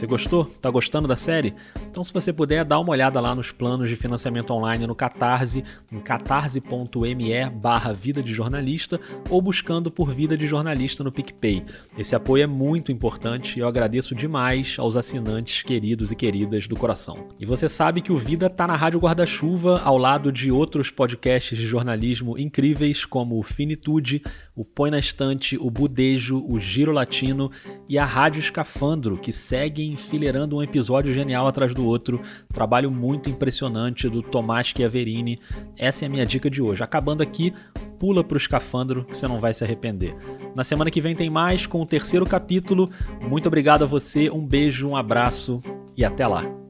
Você 0.00 0.06
gostou? 0.06 0.46
Tá 0.46 0.70
gostando 0.70 1.06
da 1.06 1.14
série? 1.14 1.54
Então, 1.90 2.02
se 2.02 2.10
você 2.10 2.32
puder, 2.32 2.64
dá 2.64 2.78
uma 2.78 2.90
olhada 2.90 3.20
lá 3.20 3.34
nos 3.34 3.52
planos 3.52 3.90
de 3.90 3.96
financiamento 3.96 4.50
online 4.50 4.86
no 4.86 4.94
Catarse, 4.94 5.62
em 5.92 6.00
catarse.me 6.00 7.50
barra 7.60 7.92
Vida 7.92 8.22
de 8.22 8.32
Jornalista 8.32 8.98
ou 9.28 9.42
buscando 9.42 9.90
por 9.90 10.10
Vida 10.10 10.38
de 10.38 10.46
Jornalista 10.46 11.04
no 11.04 11.12
PicPay. 11.12 11.66
Esse 11.98 12.16
apoio 12.16 12.44
é 12.44 12.46
muito 12.46 12.90
importante 12.90 13.58
e 13.58 13.60
eu 13.60 13.68
agradeço 13.68 14.14
demais 14.14 14.76
aos 14.78 14.96
assinantes 14.96 15.62
queridos 15.62 16.10
e 16.10 16.16
queridas 16.16 16.66
do 16.66 16.76
coração. 16.76 17.28
E 17.38 17.44
você 17.44 17.68
sabe 17.68 18.00
que 18.00 18.10
o 18.10 18.16
Vida 18.16 18.48
tá 18.48 18.66
na 18.66 18.76
Rádio 18.76 19.00
Guarda-Chuva, 19.00 19.82
ao 19.84 19.98
lado 19.98 20.32
de 20.32 20.50
outros 20.50 20.90
podcasts 20.90 21.58
de 21.58 21.66
jornalismo 21.66 22.38
incríveis 22.38 23.04
como 23.04 23.38
o 23.38 23.42
Finitude, 23.42 24.22
o 24.56 24.64
Põe 24.64 24.90
na 24.90 24.98
Estante, 24.98 25.58
o 25.58 25.70
Budejo, 25.70 26.42
o 26.48 26.58
Giro 26.58 26.90
Latino 26.90 27.50
e 27.86 27.98
a 27.98 28.06
Rádio 28.06 28.40
Escafandro, 28.40 29.18
que 29.18 29.30
seguem 29.30 29.89
enfileirando 29.90 30.56
um 30.56 30.62
episódio 30.62 31.12
genial 31.12 31.46
atrás 31.46 31.74
do 31.74 31.86
outro. 31.86 32.20
Trabalho 32.48 32.90
muito 32.90 33.28
impressionante 33.28 34.08
do 34.08 34.22
Tomás 34.22 34.68
Chiaverini. 34.68 35.38
Essa 35.76 36.04
é 36.04 36.06
a 36.06 36.10
minha 36.10 36.26
dica 36.26 36.50
de 36.50 36.62
hoje. 36.62 36.82
Acabando 36.82 37.22
aqui, 37.22 37.52
pula 37.98 38.24
pro 38.24 38.38
escafandro 38.38 39.04
que 39.04 39.16
você 39.16 39.26
não 39.28 39.38
vai 39.38 39.52
se 39.52 39.64
arrepender. 39.64 40.16
Na 40.54 40.64
semana 40.64 40.90
que 40.90 41.00
vem 41.00 41.14
tem 41.14 41.28
mais 41.28 41.66
com 41.66 41.82
o 41.82 41.86
terceiro 41.86 42.24
capítulo. 42.24 42.88
Muito 43.20 43.46
obrigado 43.46 43.82
a 43.82 43.86
você, 43.86 44.30
um 44.30 44.46
beijo, 44.46 44.88
um 44.88 44.96
abraço 44.96 45.60
e 45.96 46.04
até 46.04 46.26
lá. 46.26 46.69